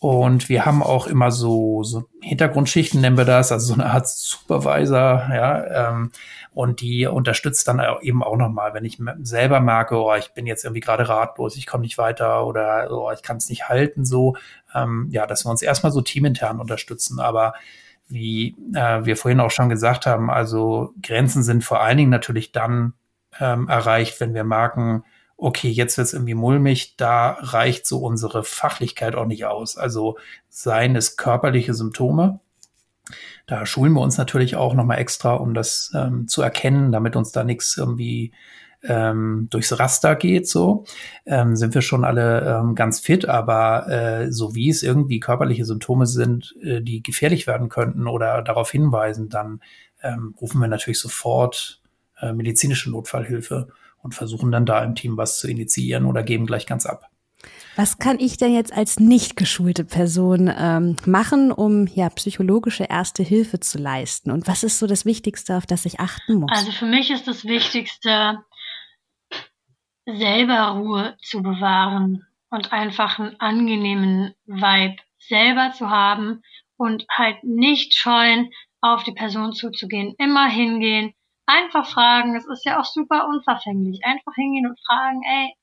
Und 0.00 0.48
wir 0.48 0.64
haben 0.64 0.82
auch 0.82 1.08
immer 1.08 1.32
so, 1.32 1.82
so 1.82 2.04
Hintergrundschichten, 2.22 3.00
nennen 3.00 3.16
wir 3.16 3.24
das, 3.24 3.50
also 3.50 3.74
so 3.74 3.74
eine 3.74 3.90
Art 3.90 4.08
Supervisor, 4.08 5.28
ja, 5.34 5.88
ähm, 5.88 6.12
und 6.54 6.80
die 6.80 7.06
unterstützt 7.06 7.66
dann 7.66 7.82
eben 8.00 8.22
auch 8.22 8.36
nochmal, 8.36 8.74
wenn 8.74 8.84
ich 8.84 9.00
selber 9.22 9.60
merke, 9.60 9.96
oh, 9.96 10.14
ich 10.14 10.34
bin 10.34 10.46
jetzt 10.46 10.64
irgendwie 10.64 10.80
gerade 10.80 11.08
ratlos, 11.08 11.56
ich 11.56 11.66
komme 11.66 11.82
nicht 11.82 11.98
weiter 11.98 12.46
oder 12.46 12.88
oh, 12.90 13.10
ich 13.12 13.22
kann 13.22 13.38
es 13.38 13.48
nicht 13.48 13.68
halten, 13.68 14.04
so, 14.04 14.36
ähm, 14.74 15.08
ja, 15.10 15.26
dass 15.26 15.44
wir 15.44 15.50
uns 15.50 15.62
erstmal 15.62 15.92
so 15.92 16.00
teamintern 16.00 16.60
unterstützen. 16.60 17.18
Aber 17.18 17.54
wie 18.08 18.56
äh, 18.74 19.04
wir 19.04 19.16
vorhin 19.16 19.40
auch 19.40 19.50
schon 19.50 19.68
gesagt 19.68 20.06
haben, 20.06 20.30
also 20.30 20.94
Grenzen 21.02 21.42
sind 21.42 21.64
vor 21.64 21.80
allen 21.80 21.98
Dingen 21.98 22.10
natürlich 22.10 22.52
dann 22.52 22.94
ähm, 23.40 23.68
erreicht, 23.68 24.20
wenn 24.20 24.34
wir 24.34 24.44
merken, 24.44 25.04
okay, 25.38 25.68
jetzt 25.68 25.96
wird 25.96 26.08
es 26.08 26.14
irgendwie 26.14 26.34
mulmig, 26.34 26.96
da 26.96 27.38
reicht 27.40 27.86
so 27.86 27.98
unsere 28.00 28.42
Fachlichkeit 28.42 29.14
auch 29.14 29.24
nicht 29.24 29.46
aus. 29.46 29.78
Also 29.78 30.18
seien 30.48 30.96
es 30.96 31.16
körperliche 31.16 31.74
Symptome. 31.74 32.40
Da 33.46 33.64
schulen 33.64 33.92
wir 33.94 34.02
uns 34.02 34.18
natürlich 34.18 34.56
auch 34.56 34.74
nochmal 34.74 34.98
extra, 34.98 35.34
um 35.34 35.54
das 35.54 35.92
ähm, 35.94 36.26
zu 36.28 36.42
erkennen, 36.42 36.92
damit 36.92 37.16
uns 37.16 37.32
da 37.32 37.44
nichts 37.44 37.76
irgendwie 37.78 38.32
ähm, 38.82 39.46
durchs 39.50 39.78
Raster 39.78 40.14
geht, 40.16 40.48
so 40.48 40.84
ähm, 41.24 41.56
sind 41.56 41.74
wir 41.74 41.82
schon 41.82 42.04
alle 42.04 42.60
ähm, 42.60 42.74
ganz 42.74 43.00
fit, 43.00 43.26
aber 43.26 43.88
äh, 43.88 44.32
so 44.32 44.54
wie 44.54 44.68
es 44.68 44.82
irgendwie 44.82 45.18
körperliche 45.18 45.64
Symptome 45.64 46.06
sind, 46.06 46.54
äh, 46.62 46.80
die 46.80 47.02
gefährlich 47.02 47.46
werden 47.46 47.68
könnten 47.68 48.06
oder 48.06 48.42
darauf 48.42 48.70
hinweisen, 48.70 49.28
dann 49.28 49.60
ähm, 50.02 50.34
rufen 50.40 50.60
wir 50.60 50.68
natürlich 50.68 51.00
sofort 51.00 51.80
äh, 52.20 52.32
medizinische 52.32 52.90
Notfallhilfe 52.90 53.68
und 54.02 54.14
versuchen 54.14 54.50
dann 54.50 54.66
da 54.66 54.82
im 54.82 54.94
Team 54.94 55.16
was 55.16 55.38
zu 55.38 55.48
initiieren 55.48 56.04
oder 56.04 56.22
geben 56.22 56.46
gleich 56.46 56.66
ganz 56.66 56.86
ab. 56.86 57.10
Was 57.76 57.98
kann 57.98 58.18
ich 58.18 58.36
denn 58.36 58.52
jetzt 58.52 58.72
als 58.72 58.98
nicht 58.98 59.36
geschulte 59.36 59.84
Person 59.84 60.52
ähm, 60.52 60.96
machen, 61.06 61.52
um 61.52 61.86
ja 61.86 62.08
psychologische 62.10 62.84
Erste 62.84 63.22
Hilfe 63.22 63.60
zu 63.60 63.78
leisten? 63.78 64.32
Und 64.32 64.48
was 64.48 64.64
ist 64.64 64.80
so 64.80 64.88
das 64.88 65.04
Wichtigste, 65.04 65.56
auf 65.56 65.64
das 65.64 65.84
ich 65.84 66.00
achten 66.00 66.40
muss? 66.40 66.50
Also 66.52 66.72
für 66.72 66.86
mich 66.86 67.10
ist 67.10 67.28
das 67.28 67.44
Wichtigste, 67.44 68.40
selber 70.06 70.70
Ruhe 70.70 71.16
zu 71.22 71.42
bewahren 71.42 72.26
und 72.50 72.72
einfach 72.72 73.18
einen 73.18 73.38
angenehmen 73.38 74.34
Vibe 74.46 74.96
selber 75.18 75.72
zu 75.76 75.88
haben 75.90 76.42
und 76.76 77.04
halt 77.10 77.44
nicht 77.44 77.94
scheuen, 77.94 78.50
auf 78.80 79.02
die 79.04 79.12
Person 79.12 79.52
zuzugehen, 79.52 80.14
immer 80.18 80.48
hingehen, 80.48 81.12
Einfach 81.48 81.88
fragen, 81.88 82.36
es 82.36 82.46
ist 82.46 82.66
ja 82.66 82.78
auch 82.78 82.84
super 82.84 83.26
unverfänglich. 83.26 84.00
Einfach 84.04 84.34
hingehen 84.34 84.66
und 84.66 84.78
fragen, 84.86 85.22
ey, 85.22 85.54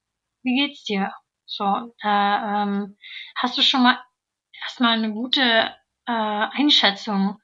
wie 0.41 0.55
geht's 0.55 0.83
dir? 0.83 1.13
So, 1.45 1.93
da 2.01 2.63
ähm, 2.63 2.97
hast 3.37 3.55
du 3.55 3.61
schon 3.61 3.83
mal 3.83 3.99
erstmal 4.63 4.97
eine 4.97 5.13
gute 5.13 5.41
äh, 6.07 6.11
Einschätzung, 6.11 7.37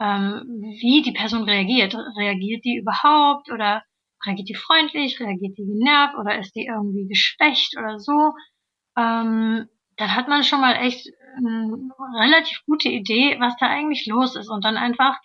ähm, 0.00 0.44
wie 0.80 1.02
die 1.02 1.10
Person 1.10 1.42
reagiert. 1.42 1.92
Reagiert 2.16 2.64
die 2.64 2.76
überhaupt 2.76 3.50
oder 3.50 3.82
reagiert 4.24 4.48
die 4.48 4.54
freundlich, 4.54 5.18
reagiert 5.18 5.58
die 5.58 5.66
genervt 5.66 6.14
oder 6.20 6.38
ist 6.38 6.54
die 6.54 6.66
irgendwie 6.66 7.08
geschwächt 7.08 7.76
oder 7.76 7.98
so? 7.98 8.32
Ähm, 8.96 9.68
dann 9.96 10.14
hat 10.14 10.28
man 10.28 10.44
schon 10.44 10.60
mal 10.60 10.74
echt 10.74 11.04
eine 11.36 11.90
relativ 12.16 12.62
gute 12.64 12.90
Idee, 12.90 13.40
was 13.40 13.56
da 13.56 13.66
eigentlich 13.66 14.06
los 14.06 14.36
ist 14.36 14.50
und 14.50 14.64
dann 14.64 14.76
einfach 14.76 15.16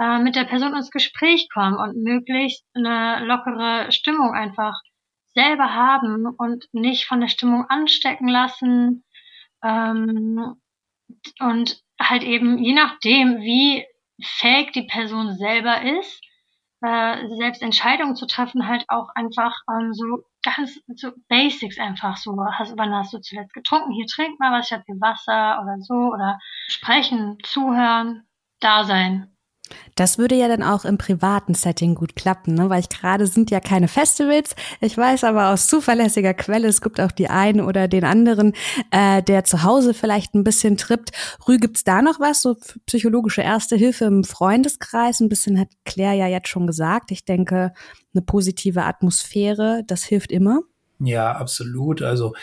äh, 0.00 0.18
mit 0.18 0.34
der 0.34 0.44
Person 0.44 0.74
ins 0.74 0.90
Gespräch 0.90 1.48
kommen 1.52 1.76
und 1.76 2.02
möglichst 2.02 2.64
eine 2.74 3.24
lockere 3.26 3.92
Stimmung 3.92 4.32
einfach 4.32 4.80
selber 5.34 5.74
haben 5.74 6.26
und 6.26 6.64
nicht 6.72 7.06
von 7.06 7.20
der 7.20 7.28
Stimmung 7.28 7.66
anstecken 7.68 8.26
lassen 8.26 9.04
ähm, 9.62 10.56
und 11.38 11.82
halt 12.00 12.22
eben 12.22 12.58
je 12.58 12.72
nachdem, 12.72 13.40
wie 13.40 13.84
fähig 14.22 14.72
die 14.72 14.86
Person 14.86 15.36
selber 15.36 15.82
ist, 15.82 16.20
äh, 16.82 17.28
selbst 17.36 17.62
Entscheidungen 17.62 18.16
zu 18.16 18.26
treffen, 18.26 18.66
halt 18.66 18.84
auch 18.88 19.10
einfach 19.14 19.54
ähm, 19.70 19.92
so 19.92 20.24
ganz 20.42 20.80
so 20.96 21.12
Basics 21.28 21.78
einfach 21.78 22.16
so. 22.16 22.34
Hast, 22.54 22.72
wann 22.78 22.94
hast 22.94 23.12
du 23.12 23.20
zuletzt 23.20 23.52
getrunken? 23.52 23.92
Hier 23.92 24.06
trink 24.06 24.40
mal 24.40 24.58
was, 24.58 24.70
ich 24.70 24.72
hab 24.72 24.84
hier 24.86 24.96
Wasser 24.98 25.60
oder 25.62 25.76
so 25.80 25.94
oder 25.94 26.38
sprechen, 26.68 27.36
zuhören, 27.42 28.26
da 28.60 28.84
sein. 28.84 29.36
Das 29.94 30.18
würde 30.18 30.34
ja 30.34 30.48
dann 30.48 30.62
auch 30.62 30.84
im 30.84 30.98
privaten 30.98 31.54
Setting 31.54 31.94
gut 31.94 32.16
klappen, 32.16 32.54
ne? 32.54 32.70
weil 32.70 32.80
ich 32.80 32.88
gerade 32.88 33.26
sind 33.26 33.50
ja 33.50 33.60
keine 33.60 33.88
Festivals. 33.88 34.54
Ich 34.80 34.96
weiß 34.96 35.24
aber 35.24 35.48
aus 35.50 35.66
zuverlässiger 35.66 36.34
Quelle, 36.34 36.68
es 36.68 36.80
gibt 36.80 37.00
auch 37.00 37.12
die 37.12 37.28
einen 37.28 37.60
oder 37.60 37.88
den 37.88 38.04
anderen, 38.04 38.52
äh, 38.90 39.22
der 39.22 39.44
zu 39.44 39.62
Hause 39.62 39.94
vielleicht 39.94 40.34
ein 40.34 40.44
bisschen 40.44 40.76
trippt. 40.76 41.10
Rü, 41.48 41.58
gibt's 41.58 41.84
da 41.84 42.02
noch 42.02 42.20
was, 42.20 42.42
so 42.42 42.56
psychologische 42.86 43.42
Erste 43.42 43.76
Hilfe 43.76 44.04
im 44.04 44.24
Freundeskreis? 44.24 45.20
Ein 45.20 45.28
bisschen 45.28 45.58
hat 45.58 45.68
Claire 45.84 46.16
ja 46.16 46.26
jetzt 46.26 46.48
schon 46.48 46.66
gesagt. 46.66 47.10
Ich 47.10 47.24
denke, 47.24 47.72
eine 48.14 48.22
positive 48.22 48.84
Atmosphäre, 48.84 49.82
das 49.86 50.04
hilft 50.04 50.32
immer. 50.32 50.60
Ja, 51.00 51.32
absolut. 51.32 52.02
Also 52.02 52.34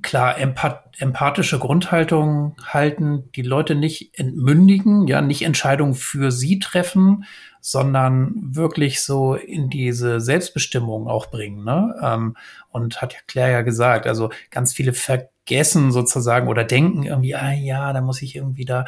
klar, 0.00 0.38
empath 0.38 0.80
empathische 0.98 1.58
Grundhaltung 1.58 2.56
halten, 2.62 3.30
die 3.34 3.42
Leute 3.42 3.74
nicht 3.74 4.18
entmündigen, 4.18 5.06
ja, 5.06 5.20
nicht 5.20 5.42
Entscheidungen 5.42 5.94
für 5.94 6.30
sie 6.30 6.58
treffen, 6.58 7.24
sondern 7.64 8.34
wirklich 8.56 9.02
so 9.02 9.36
in 9.36 9.70
diese 9.70 10.20
Selbstbestimmung 10.20 11.06
auch 11.06 11.26
bringen. 11.26 11.64
Ne? 11.64 11.94
Ähm, 12.02 12.36
und 12.70 13.00
hat 13.00 13.12
ja 13.14 13.20
Claire 13.28 13.52
ja 13.52 13.62
gesagt, 13.62 14.08
also 14.08 14.30
ganz 14.50 14.74
viele 14.74 14.92
vergessen 14.92 15.92
sozusagen 15.92 16.48
oder 16.48 16.64
denken 16.64 17.04
irgendwie, 17.04 17.36
ah 17.36 17.52
ja, 17.52 17.92
da 17.92 18.00
muss 18.00 18.20
ich 18.20 18.34
irgendwie 18.34 18.64
da 18.64 18.84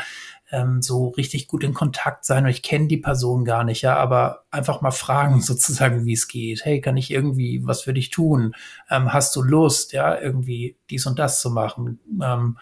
ähm, 0.50 0.82
so 0.82 1.10
richtig 1.10 1.46
gut 1.46 1.62
in 1.62 1.72
Kontakt 1.72 2.24
sein 2.24 2.44
und 2.44 2.50
ich 2.50 2.64
kenne 2.64 2.88
die 2.88 2.96
Person 2.96 3.44
gar 3.44 3.62
nicht, 3.62 3.82
ja, 3.82 3.96
aber 3.96 4.42
einfach 4.50 4.80
mal 4.80 4.90
fragen 4.90 5.40
sozusagen, 5.40 6.04
wie 6.04 6.14
es 6.14 6.26
geht. 6.26 6.64
Hey, 6.64 6.80
kann 6.80 6.96
ich 6.96 7.12
irgendwie 7.12 7.64
was 7.64 7.82
für 7.82 7.94
dich 7.94 8.10
tun? 8.10 8.56
Ähm, 8.90 9.12
hast 9.12 9.36
du 9.36 9.42
Lust, 9.42 9.92
ja, 9.92 10.20
irgendwie 10.20 10.76
dies 10.90 11.06
und 11.06 11.20
das 11.20 11.40
zu 11.40 11.48
machen? 11.48 12.00
Ähm, 12.20 12.58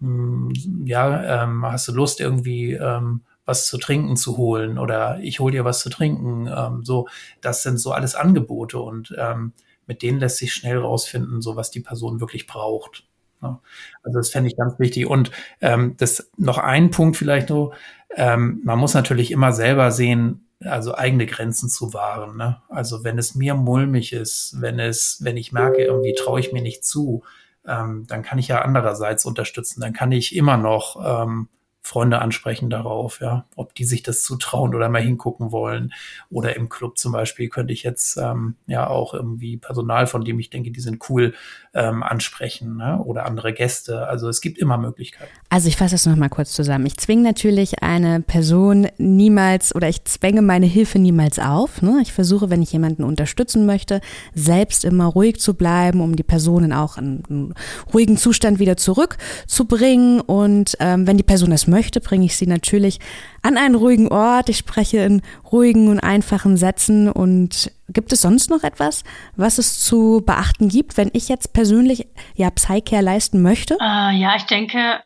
hm, 0.00 0.52
ja, 0.84 1.44
ähm, 1.44 1.64
hast 1.64 1.88
du 1.88 1.92
Lust 1.92 2.20
irgendwie 2.20 2.74
ähm, 2.74 3.22
was 3.46 3.66
zu 3.66 3.78
trinken 3.78 4.16
zu 4.16 4.36
holen 4.36 4.78
oder 4.78 5.18
ich 5.22 5.40
hol 5.40 5.52
dir 5.52 5.64
was 5.64 5.80
zu 5.80 5.88
trinken? 5.88 6.48
Ähm, 6.54 6.84
so, 6.84 7.08
das 7.40 7.62
sind 7.62 7.78
so 7.78 7.92
alles 7.92 8.14
Angebote 8.14 8.78
und 8.78 9.14
ähm, 9.16 9.52
mit 9.86 10.02
denen 10.02 10.18
lässt 10.18 10.38
sich 10.38 10.52
schnell 10.52 10.78
rausfinden, 10.78 11.40
so 11.40 11.56
was 11.56 11.70
die 11.70 11.80
Person 11.80 12.20
wirklich 12.20 12.46
braucht. 12.46 13.06
Ja. 13.42 13.60
Also 14.02 14.18
das 14.18 14.30
fände 14.30 14.50
ich 14.50 14.56
ganz 14.56 14.78
wichtig. 14.78 15.06
Und 15.06 15.30
ähm, 15.60 15.94
das 15.96 16.30
noch 16.36 16.58
ein 16.58 16.90
Punkt 16.90 17.16
vielleicht 17.16 17.48
nur, 17.50 17.72
ähm, 18.14 18.60
man 18.64 18.78
muss 18.78 18.94
natürlich 18.94 19.30
immer 19.30 19.52
selber 19.52 19.90
sehen, 19.92 20.48
also 20.64 20.94
eigene 20.94 21.26
Grenzen 21.26 21.68
zu 21.68 21.92
wahren. 21.92 22.36
Ne? 22.36 22.60
Also 22.68 23.04
wenn 23.04 23.18
es 23.18 23.34
mir 23.34 23.54
mulmig 23.54 24.12
ist, 24.12 24.56
wenn 24.60 24.80
es, 24.80 25.18
wenn 25.22 25.36
ich 25.36 25.52
merke, 25.52 25.82
irgendwie 25.82 26.14
traue 26.14 26.40
ich 26.40 26.52
mir 26.52 26.62
nicht 26.62 26.84
zu, 26.84 27.22
ähm, 27.66 28.06
dann 28.08 28.22
kann 28.22 28.38
ich 28.38 28.48
ja 28.48 28.62
andererseits 28.62 29.24
unterstützen. 29.24 29.80
Dann 29.80 29.92
kann 29.92 30.12
ich 30.12 30.34
immer 30.34 30.56
noch 30.56 31.24
ähm, 31.24 31.48
Freunde 31.86 32.20
ansprechen 32.20 32.68
darauf, 32.68 33.20
ja, 33.20 33.44
ob 33.54 33.72
die 33.76 33.84
sich 33.84 34.02
das 34.02 34.24
zutrauen 34.24 34.74
oder 34.74 34.88
mal 34.88 35.00
hingucken 35.00 35.52
wollen. 35.52 35.92
Oder 36.30 36.56
im 36.56 36.68
Club 36.68 36.98
zum 36.98 37.12
Beispiel 37.12 37.48
könnte 37.48 37.72
ich 37.72 37.84
jetzt 37.84 38.16
ähm, 38.16 38.56
ja 38.66 38.88
auch 38.88 39.14
irgendwie 39.14 39.56
Personal, 39.56 40.08
von 40.08 40.24
dem 40.24 40.40
ich 40.40 40.50
denke, 40.50 40.72
die 40.72 40.80
sind 40.80 41.08
cool, 41.08 41.32
ähm, 41.74 42.02
ansprechen 42.02 42.76
ne? 42.76 42.98
oder 43.04 43.24
andere 43.24 43.52
Gäste. 43.52 44.08
Also 44.08 44.28
es 44.28 44.40
gibt 44.40 44.58
immer 44.58 44.78
Möglichkeiten. 44.78 45.30
Also 45.48 45.68
ich 45.68 45.76
fasse 45.76 45.94
das 45.94 46.06
nochmal 46.06 46.28
kurz 46.28 46.54
zusammen. 46.54 46.86
Ich 46.86 46.96
zwinge 46.96 47.22
natürlich 47.22 47.84
eine 47.84 48.20
Person 48.20 48.88
niemals 48.98 49.72
oder 49.72 49.88
ich 49.88 50.02
zwänge 50.04 50.42
meine 50.42 50.66
Hilfe 50.66 50.98
niemals 50.98 51.38
auf. 51.38 51.82
Ne? 51.82 52.00
Ich 52.02 52.12
versuche, 52.12 52.50
wenn 52.50 52.62
ich 52.62 52.72
jemanden 52.72 53.04
unterstützen 53.04 53.64
möchte, 53.64 54.00
selbst 54.34 54.84
immer 54.84 55.04
ruhig 55.04 55.38
zu 55.38 55.54
bleiben, 55.54 56.00
um 56.00 56.16
die 56.16 56.24
Personen 56.24 56.72
auch 56.72 56.96
in 56.96 57.22
einen 57.28 57.54
ruhigen 57.94 58.16
Zustand 58.16 58.58
wieder 58.58 58.76
zurückzubringen. 58.76 60.20
Und 60.20 60.76
ähm, 60.80 61.06
wenn 61.06 61.16
die 61.16 61.22
Person 61.22 61.50
das 61.50 61.68
möchte, 61.68 61.75
möchte, 61.76 62.00
bringe 62.00 62.24
ich 62.24 62.36
sie 62.36 62.46
natürlich 62.46 62.98
an 63.42 63.58
einen 63.58 63.74
ruhigen 63.74 64.08
Ort. 64.08 64.48
Ich 64.48 64.56
spreche 64.56 64.98
in 64.98 65.20
ruhigen 65.52 65.88
und 65.88 66.00
einfachen 66.00 66.56
Sätzen. 66.56 67.10
Und 67.10 67.70
gibt 67.88 68.12
es 68.12 68.22
sonst 68.22 68.48
noch 68.48 68.62
etwas, 68.64 69.04
was 69.36 69.58
es 69.58 69.84
zu 69.84 70.22
beachten 70.24 70.68
gibt, 70.68 70.96
wenn 70.96 71.10
ich 71.12 71.28
jetzt 71.28 71.52
persönlich 71.52 72.06
ja 72.34 72.50
Psycare 72.50 73.02
leisten 73.02 73.42
möchte? 73.42 73.74
Äh, 73.74 74.16
ja, 74.16 74.36
ich 74.36 74.44
denke, 74.44 75.02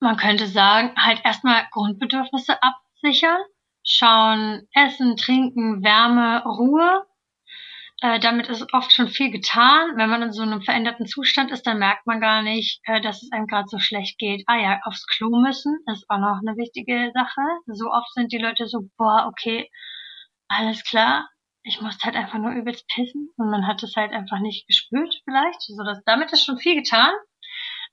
man 0.00 0.16
könnte 0.16 0.46
sagen, 0.46 0.92
halt 0.96 1.20
erstmal 1.24 1.62
Grundbedürfnisse 1.70 2.54
absichern, 2.60 3.40
schauen, 3.82 4.68
Essen, 4.74 5.16
Trinken, 5.16 5.82
Wärme, 5.82 6.44
Ruhe. 6.44 7.06
Äh, 8.02 8.18
damit 8.18 8.48
ist 8.48 8.66
oft 8.74 8.90
schon 8.92 9.08
viel 9.08 9.30
getan. 9.30 9.92
Wenn 9.96 10.10
man 10.10 10.22
in 10.22 10.32
so 10.32 10.42
einem 10.42 10.60
veränderten 10.60 11.06
Zustand 11.06 11.52
ist, 11.52 11.68
dann 11.68 11.78
merkt 11.78 12.04
man 12.04 12.20
gar 12.20 12.42
nicht, 12.42 12.80
äh, 12.84 13.00
dass 13.00 13.22
es 13.22 13.30
einem 13.30 13.46
gerade 13.46 13.68
so 13.68 13.78
schlecht 13.78 14.18
geht. 14.18 14.42
Ah 14.48 14.56
ja, 14.56 14.80
aufs 14.82 15.06
Klo 15.06 15.30
müssen 15.40 15.78
ist 15.86 16.04
auch 16.08 16.18
noch 16.18 16.40
eine 16.44 16.56
wichtige 16.56 17.12
Sache. 17.14 17.40
So 17.66 17.92
oft 17.92 18.12
sind 18.12 18.32
die 18.32 18.38
Leute 18.38 18.66
so, 18.66 18.88
boah, 18.98 19.28
okay, 19.28 19.70
alles 20.48 20.82
klar, 20.82 21.28
ich 21.62 21.80
musste 21.80 22.06
halt 22.06 22.16
einfach 22.16 22.40
nur 22.40 22.50
übelst 22.50 22.88
pissen 22.88 23.30
und 23.36 23.50
man 23.50 23.68
hat 23.68 23.84
es 23.84 23.94
halt 23.94 24.10
einfach 24.10 24.40
nicht 24.40 24.66
gespürt 24.66 25.14
vielleicht. 25.22 25.62
So 25.62 25.84
dass 25.84 26.02
damit 26.04 26.32
ist 26.32 26.44
schon 26.44 26.58
viel 26.58 26.74
getan. 26.74 27.14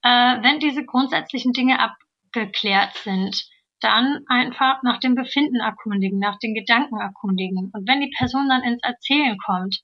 Äh, 0.02 0.42
wenn 0.42 0.60
diese 0.60 0.86
grundsätzlichen 0.86 1.54
Dinge 1.54 1.78
abgeklärt 1.80 2.96
sind, 2.96 3.46
dann 3.80 4.24
einfach 4.28 4.82
nach 4.82 5.00
dem 5.00 5.14
Befinden 5.14 5.58
erkundigen, 5.58 6.18
nach 6.18 6.40
den 6.40 6.56
Gedanken 6.56 7.00
erkundigen. 7.00 7.70
Und 7.72 7.88
wenn 7.88 8.02
die 8.02 8.12
Person 8.18 8.50
dann 8.50 8.64
ins 8.64 8.82
Erzählen 8.82 9.38
kommt, 9.38 9.84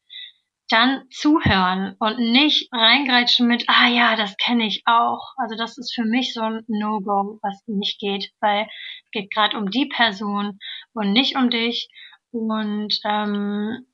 dann 0.70 1.04
zuhören 1.12 1.96
und 2.00 2.18
nicht 2.18 2.70
reingreitschen 2.72 3.48
mit, 3.48 3.66
ah 3.68 3.88
ja, 3.88 4.16
das 4.16 4.36
kenne 4.38 4.66
ich 4.66 4.82
auch. 4.86 5.34
Also 5.38 5.56
das 5.56 5.78
ist 5.78 5.94
für 5.94 6.06
mich 6.06 6.34
so 6.34 6.42
ein 6.42 6.64
No-Go, 6.68 7.40
was 7.42 7.64
nicht 7.68 8.00
geht, 8.00 8.32
weil 8.40 8.68
es 9.06 9.12
geht 9.12 9.32
gerade 9.32 9.58
um 9.58 9.70
die 9.70 9.86
Person 9.86 10.60
und 10.94 11.14
nicht 11.14 11.36
um 11.36 11.50
dich. 11.50 11.88
Und 12.32 13.00
ähm, 13.06 13.86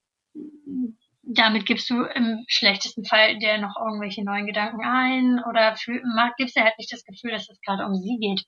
damit 1.23 1.65
gibst 1.65 1.89
du 1.89 2.03
im 2.03 2.43
schlechtesten 2.47 3.05
Fall 3.05 3.37
dir 3.37 3.57
noch 3.57 3.75
irgendwelche 3.77 4.23
neuen 4.23 4.47
Gedanken 4.47 4.83
ein 4.83 5.43
oder 5.47 5.75
für, 5.75 6.01
gibst 6.37 6.55
dir 6.55 6.63
halt 6.63 6.77
nicht 6.77 6.91
das 6.91 7.03
Gefühl, 7.03 7.31
dass 7.31 7.49
es 7.49 7.61
gerade 7.61 7.85
um 7.85 7.95
sie 7.95 8.17
geht. 8.19 8.43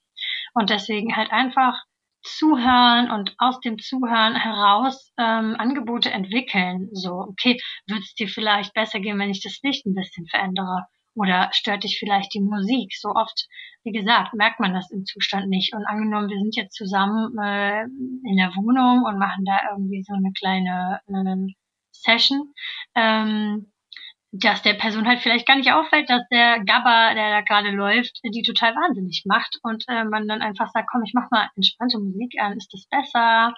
Und 0.54 0.70
deswegen 0.70 1.14
halt 1.14 1.30
einfach 1.30 1.82
zuhören 2.24 3.10
und 3.10 3.34
aus 3.38 3.60
dem 3.60 3.78
Zuhören 3.78 4.34
heraus 4.34 5.12
ähm, 5.18 5.56
Angebote 5.58 6.10
entwickeln. 6.10 6.88
So, 6.92 7.12
okay, 7.12 7.60
wird 7.86 8.00
es 8.00 8.14
dir 8.14 8.28
vielleicht 8.28 8.74
besser 8.74 9.00
gehen, 9.00 9.18
wenn 9.18 9.30
ich 9.30 9.42
das 9.42 9.60
Licht 9.62 9.86
ein 9.86 9.94
bisschen 9.94 10.26
verändere? 10.26 10.86
Oder 11.14 11.50
stört 11.52 11.84
dich 11.84 11.98
vielleicht 11.98 12.34
die 12.34 12.40
Musik? 12.40 12.92
So 12.96 13.10
oft, 13.10 13.46
wie 13.84 13.92
gesagt, 13.92 14.34
merkt 14.34 14.58
man 14.58 14.74
das 14.74 14.90
im 14.90 15.04
Zustand 15.04 15.48
nicht. 15.48 15.72
Und 15.74 15.86
angenommen, 15.86 16.28
wir 16.28 16.38
sind 16.38 16.56
jetzt 16.56 16.74
zusammen 16.74 17.38
äh, 17.38 17.82
in 17.84 18.36
der 18.36 18.52
Wohnung 18.56 19.04
und 19.04 19.18
machen 19.18 19.44
da 19.44 19.60
irgendwie 19.70 20.02
so 20.02 20.14
eine 20.14 20.32
kleine 20.32 21.00
äh, 21.06 21.54
Session, 21.92 22.52
ähm, 22.96 23.72
dass 24.36 24.62
der 24.62 24.74
Person 24.74 25.06
halt 25.06 25.20
vielleicht 25.20 25.46
gar 25.46 25.56
nicht 25.56 25.72
auffällt, 25.72 26.10
dass 26.10 26.22
der 26.28 26.64
Gabber, 26.64 27.14
der 27.14 27.30
da 27.30 27.40
gerade 27.42 27.70
läuft, 27.70 28.18
die 28.24 28.42
total 28.42 28.74
wahnsinnig 28.74 29.22
macht 29.26 29.58
und 29.62 29.84
äh, 29.88 30.04
man 30.04 30.26
dann 30.26 30.42
einfach 30.42 30.68
sagt, 30.70 30.88
komm, 30.90 31.04
ich 31.04 31.12
mach 31.14 31.30
mal 31.30 31.48
entspannte 31.54 31.98
Musik 32.00 32.34
an, 32.40 32.56
ist 32.56 32.72
das 32.72 32.86
besser? 32.88 33.54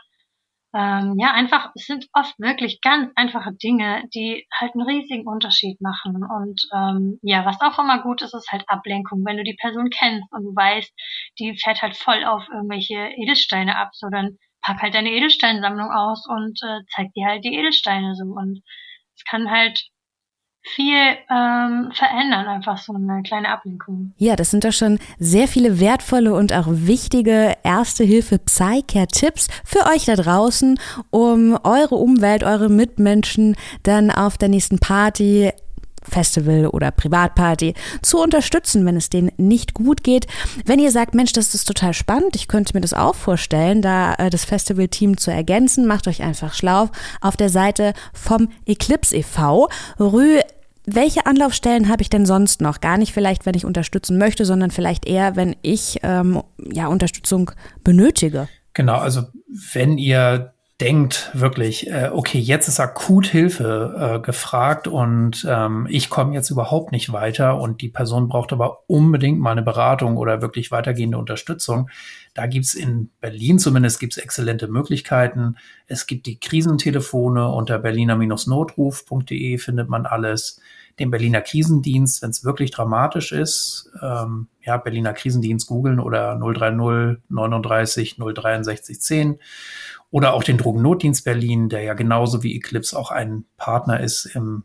Ähm, 0.75 1.17
ja, 1.19 1.33
einfach, 1.33 1.71
es 1.75 1.87
sind 1.87 2.07
oft 2.13 2.39
wirklich 2.39 2.83
ganz 2.83 3.11
einfache 3.17 3.55
Dinge, 3.55 4.05
die 4.15 4.47
halt 4.53 4.75
einen 4.75 4.87
riesigen 4.87 5.27
Unterschied 5.27 5.81
machen. 5.81 6.23
Und 6.23 6.61
ähm, 6.75 7.19
ja, 7.23 7.47
was 7.47 7.61
auch 7.63 7.79
immer 7.79 8.03
gut 8.03 8.21
ist, 8.21 8.35
ist 8.35 8.53
halt 8.53 8.69
Ablenkung. 8.69 9.25
Wenn 9.25 9.39
du 9.39 9.45
die 9.45 9.57
Person 9.59 9.89
kennst 9.89 10.31
und 10.33 10.45
du 10.45 10.55
weißt, 10.55 10.93
die 11.39 11.57
fährt 11.57 11.81
halt 11.81 11.97
voll 11.97 12.23
auf 12.25 12.47
irgendwelche 12.53 13.09
Edelsteine 13.17 13.79
ab, 13.79 13.91
so 13.93 14.09
dann 14.11 14.37
pack 14.61 14.83
halt 14.83 14.95
deine 14.95 15.13
Edelsteinsammlung 15.13 15.91
aus 15.91 16.27
und 16.29 16.61
äh, 16.63 16.81
zeig 16.95 17.13
dir 17.15 17.27
halt 17.27 17.45
die 17.45 17.55
Edelsteine 17.57 18.15
so. 18.15 18.25
Und 18.25 18.61
es 19.17 19.25
kann 19.25 19.51
halt 19.51 19.83
viel 20.75 21.17
ähm, 21.31 21.93
verändern, 21.93 22.47
einfach 22.49 22.79
so 22.79 22.93
eine 22.93 23.23
kleine 23.23 23.49
Ablenkung. 23.51 24.13
Ja, 24.19 24.35
das 24.35 24.51
sind 24.51 24.65
doch 24.65 24.73
schon 24.73 24.99
sehr 25.19 25.47
viele 25.47 25.79
wertvolle 25.79 26.35
und 26.35 26.53
auch 26.53 26.67
wichtige 26.69 27.55
Erste-Hilfe-Psycare-Tipps 27.63 29.49
für 29.65 29.87
euch 29.87 30.07
da 30.07 30.17
draußen, 30.17 30.79
um 31.11 31.59
eure 31.63 31.95
Umwelt, 31.95 32.43
eure 32.43 32.69
Mitmenschen 32.69 33.57
dann 33.85 34.11
auf 34.11 34.39
der 34.39 34.49
nächsten 34.49 34.79
Party 34.79 35.53
Festival 36.09 36.67
oder 36.69 36.91
Privatparty 36.91 37.75
zu 38.03 38.21
unterstützen, 38.21 38.87
wenn 38.87 38.97
es 38.97 39.11
denen 39.11 39.33
nicht 39.37 39.75
gut 39.75 40.05
geht. 40.05 40.27
Wenn 40.65 40.79
ihr 40.79 40.91
sagt, 40.91 41.15
Mensch, 41.15 41.33
das 41.33 41.55
ist 41.55 41.65
total 41.65 41.95
spannend, 41.95 42.37
ich 42.37 42.49
könnte 42.49 42.75
mir 42.75 42.81
das 42.81 42.95
auch 42.95 43.15
vorstellen, 43.15 43.83
da 43.83 44.15
äh, 44.15 44.31
das 44.31 44.45
Festivalteam 44.45 45.17
zu 45.17 45.31
ergänzen, 45.31 45.87
macht 45.87 46.09
euch 46.09 46.23
einfach 46.23 46.55
schlau 46.55 46.89
auf 47.21 47.37
der 47.37 47.49
Seite 47.49 47.93
vom 48.13 48.49
Eclipse 48.67 49.17
e.V. 49.17 49.69
Rü 49.99 50.41
welche 50.87 51.27
Anlaufstellen 51.27 51.89
habe 51.89 52.03
ich 52.03 52.11
denn 52.11 52.27
sonst 52.27 52.61
noch? 52.61 52.81
Gar 52.81 52.97
nicht 52.97 53.13
vielleicht, 53.13 53.45
wenn 53.45 53.55
ich 53.55 53.65
unterstützen 53.65 54.19
möchte, 54.19 54.45
sondern 54.45 54.71
vielleicht 54.71 55.07
eher, 55.07 55.37
wenn 55.37 55.57
ich 55.63 55.99
ähm, 56.03 56.43
ja 56.59 56.87
Unterstützung 56.87 57.51
benötige. 57.83 58.49
Genau, 58.73 58.97
also 58.97 59.23
wenn 59.49 59.99
ihr 59.99 60.53
denkt 60.81 61.31
wirklich, 61.33 61.91
äh, 61.91 62.11
okay, 62.13 62.39
jetzt 62.39 62.69
ist 62.69 62.81
akut 62.81 63.27
Hilfe 63.27 64.19
äh, 64.19 64.21
gefragt 64.21 64.87
und 64.87 65.47
ähm, 65.49 65.87
ich 65.89 66.11
komme 66.11 66.35
jetzt 66.35 66.51
überhaupt 66.51 66.93
nicht 66.93 67.13
weiter 67.13 67.59
und 67.59 67.81
die 67.81 67.89
Person 67.89 68.29
braucht 68.29 68.53
aber 68.53 68.83
unbedingt 68.87 69.41
mal 69.41 69.53
eine 69.53 69.63
Beratung 69.63 70.19
oder 70.19 70.43
wirklich 70.43 70.71
weitergehende 70.71 71.17
Unterstützung. 71.17 71.89
Da 72.35 72.47
gibt's 72.47 72.75
in 72.75 73.09
Berlin 73.21 73.59
zumindest 73.59 74.01
gibt's 74.01 74.19
exzellente 74.19 74.69
Möglichkeiten. 74.69 75.57
Es 75.87 76.07
gibt 76.07 76.27
die 76.27 76.39
Krisentelefone 76.39 77.49
unter 77.49 77.79
berliner-notruf.de 77.79 79.57
findet 79.57 79.89
man 79.89 80.05
alles. 80.05 80.61
Den 80.99 81.11
Berliner 81.11 81.43
Krisendienst, 81.43 82.23
wenn 82.23 82.31
es 82.31 82.45
wirklich 82.45 82.71
dramatisch 82.71 83.33
ist, 83.33 83.91
ähm, 84.03 84.49
ja, 84.63 84.77
Berliner 84.77 85.13
Krisendienst 85.13 85.67
googeln 85.67 86.01
oder 86.01 86.39
030 86.39 87.23
39 87.29 88.17
063 88.19 89.01
10 89.01 89.39
oder 90.11 90.35
auch 90.35 90.43
den 90.43 90.59
Drogennotdienst 90.59 91.25
Berlin, 91.25 91.69
der 91.69 91.83
ja 91.83 91.95
genauso 91.95 92.43
wie 92.43 92.57
Eclipse 92.57 92.99
auch 92.99 93.11
ein 93.11 93.45
Partner 93.57 94.01
ist 94.01 94.27
im 94.27 94.65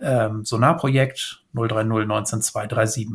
ähm, 0.00 0.44
Sonarprojekt 0.44 1.42
030 1.54 2.06
19 2.06 2.42
237. 2.42 3.08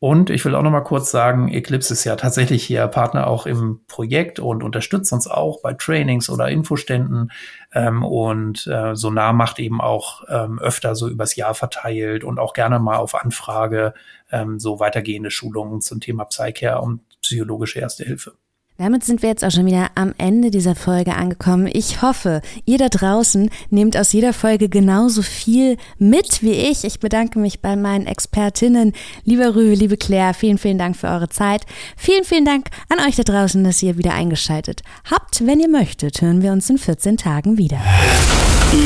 Und 0.00 0.30
ich 0.30 0.44
will 0.44 0.54
auch 0.54 0.62
noch 0.62 0.70
mal 0.70 0.82
kurz 0.82 1.10
sagen, 1.10 1.48
Eclipse 1.48 1.92
ist 1.92 2.04
ja 2.04 2.14
tatsächlich 2.14 2.64
hier 2.64 2.86
Partner 2.86 3.26
auch 3.26 3.46
im 3.46 3.80
Projekt 3.88 4.38
und 4.38 4.62
unterstützt 4.62 5.12
uns 5.12 5.26
auch 5.26 5.60
bei 5.60 5.74
Trainings 5.74 6.30
oder 6.30 6.48
Infoständen. 6.48 7.32
Ähm, 7.74 8.04
und 8.04 8.68
äh, 8.68 8.94
Sonar 8.94 9.32
macht 9.32 9.58
eben 9.58 9.80
auch 9.80 10.22
ähm, 10.28 10.60
öfter 10.60 10.94
so 10.94 11.08
übers 11.08 11.34
Jahr 11.34 11.54
verteilt 11.54 12.22
und 12.22 12.38
auch 12.38 12.52
gerne 12.52 12.78
mal 12.78 12.96
auf 12.96 13.16
Anfrage 13.16 13.92
ähm, 14.30 14.60
so 14.60 14.78
weitergehende 14.78 15.32
Schulungen 15.32 15.80
zum 15.80 16.00
Thema 16.00 16.26
Psycare 16.26 16.80
und 16.80 17.00
psychologische 17.20 17.80
Erste 17.80 18.04
Hilfe. 18.04 18.34
Damit 18.80 19.02
sind 19.02 19.22
wir 19.22 19.28
jetzt 19.28 19.44
auch 19.44 19.50
schon 19.50 19.66
wieder 19.66 19.88
am 19.96 20.14
Ende 20.18 20.52
dieser 20.52 20.76
Folge 20.76 21.16
angekommen. 21.16 21.68
Ich 21.72 22.00
hoffe, 22.00 22.42
ihr 22.64 22.78
da 22.78 22.88
draußen 22.88 23.50
nehmt 23.70 23.96
aus 23.96 24.12
jeder 24.12 24.32
Folge 24.32 24.68
genauso 24.68 25.22
viel 25.22 25.76
mit 25.98 26.42
wie 26.42 26.52
ich. 26.52 26.84
Ich 26.84 27.00
bedanke 27.00 27.40
mich 27.40 27.60
bei 27.60 27.74
meinen 27.74 28.06
Expertinnen, 28.06 28.92
liebe 29.24 29.56
Rühe, 29.56 29.74
liebe 29.74 29.96
Claire. 29.96 30.32
Vielen, 30.32 30.58
vielen 30.58 30.78
Dank 30.78 30.96
für 30.96 31.08
eure 31.08 31.28
Zeit. 31.28 31.66
Vielen, 31.96 32.22
vielen 32.22 32.44
Dank 32.44 32.68
an 32.88 33.04
euch 33.04 33.16
da 33.16 33.24
draußen, 33.24 33.64
dass 33.64 33.82
ihr 33.82 33.98
wieder 33.98 34.14
eingeschaltet 34.14 34.82
habt. 35.10 35.44
Wenn 35.44 35.58
ihr 35.58 35.68
möchtet, 35.68 36.22
hören 36.22 36.40
wir 36.42 36.52
uns 36.52 36.70
in 36.70 36.78
14 36.78 37.16
Tagen 37.16 37.58
wieder. 37.58 37.78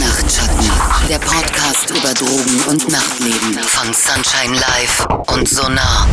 Nachtschatten, 0.01 0.71
der 1.11 1.19
Podcast 1.19 1.91
über 1.91 2.15
Drogen 2.15 2.71
und 2.71 2.91
Nachtleben 2.91 3.59
von 3.59 3.93
Sunshine 3.93 4.59
Live 4.59 5.07
und 5.37 5.47
Sonar. 5.47 6.09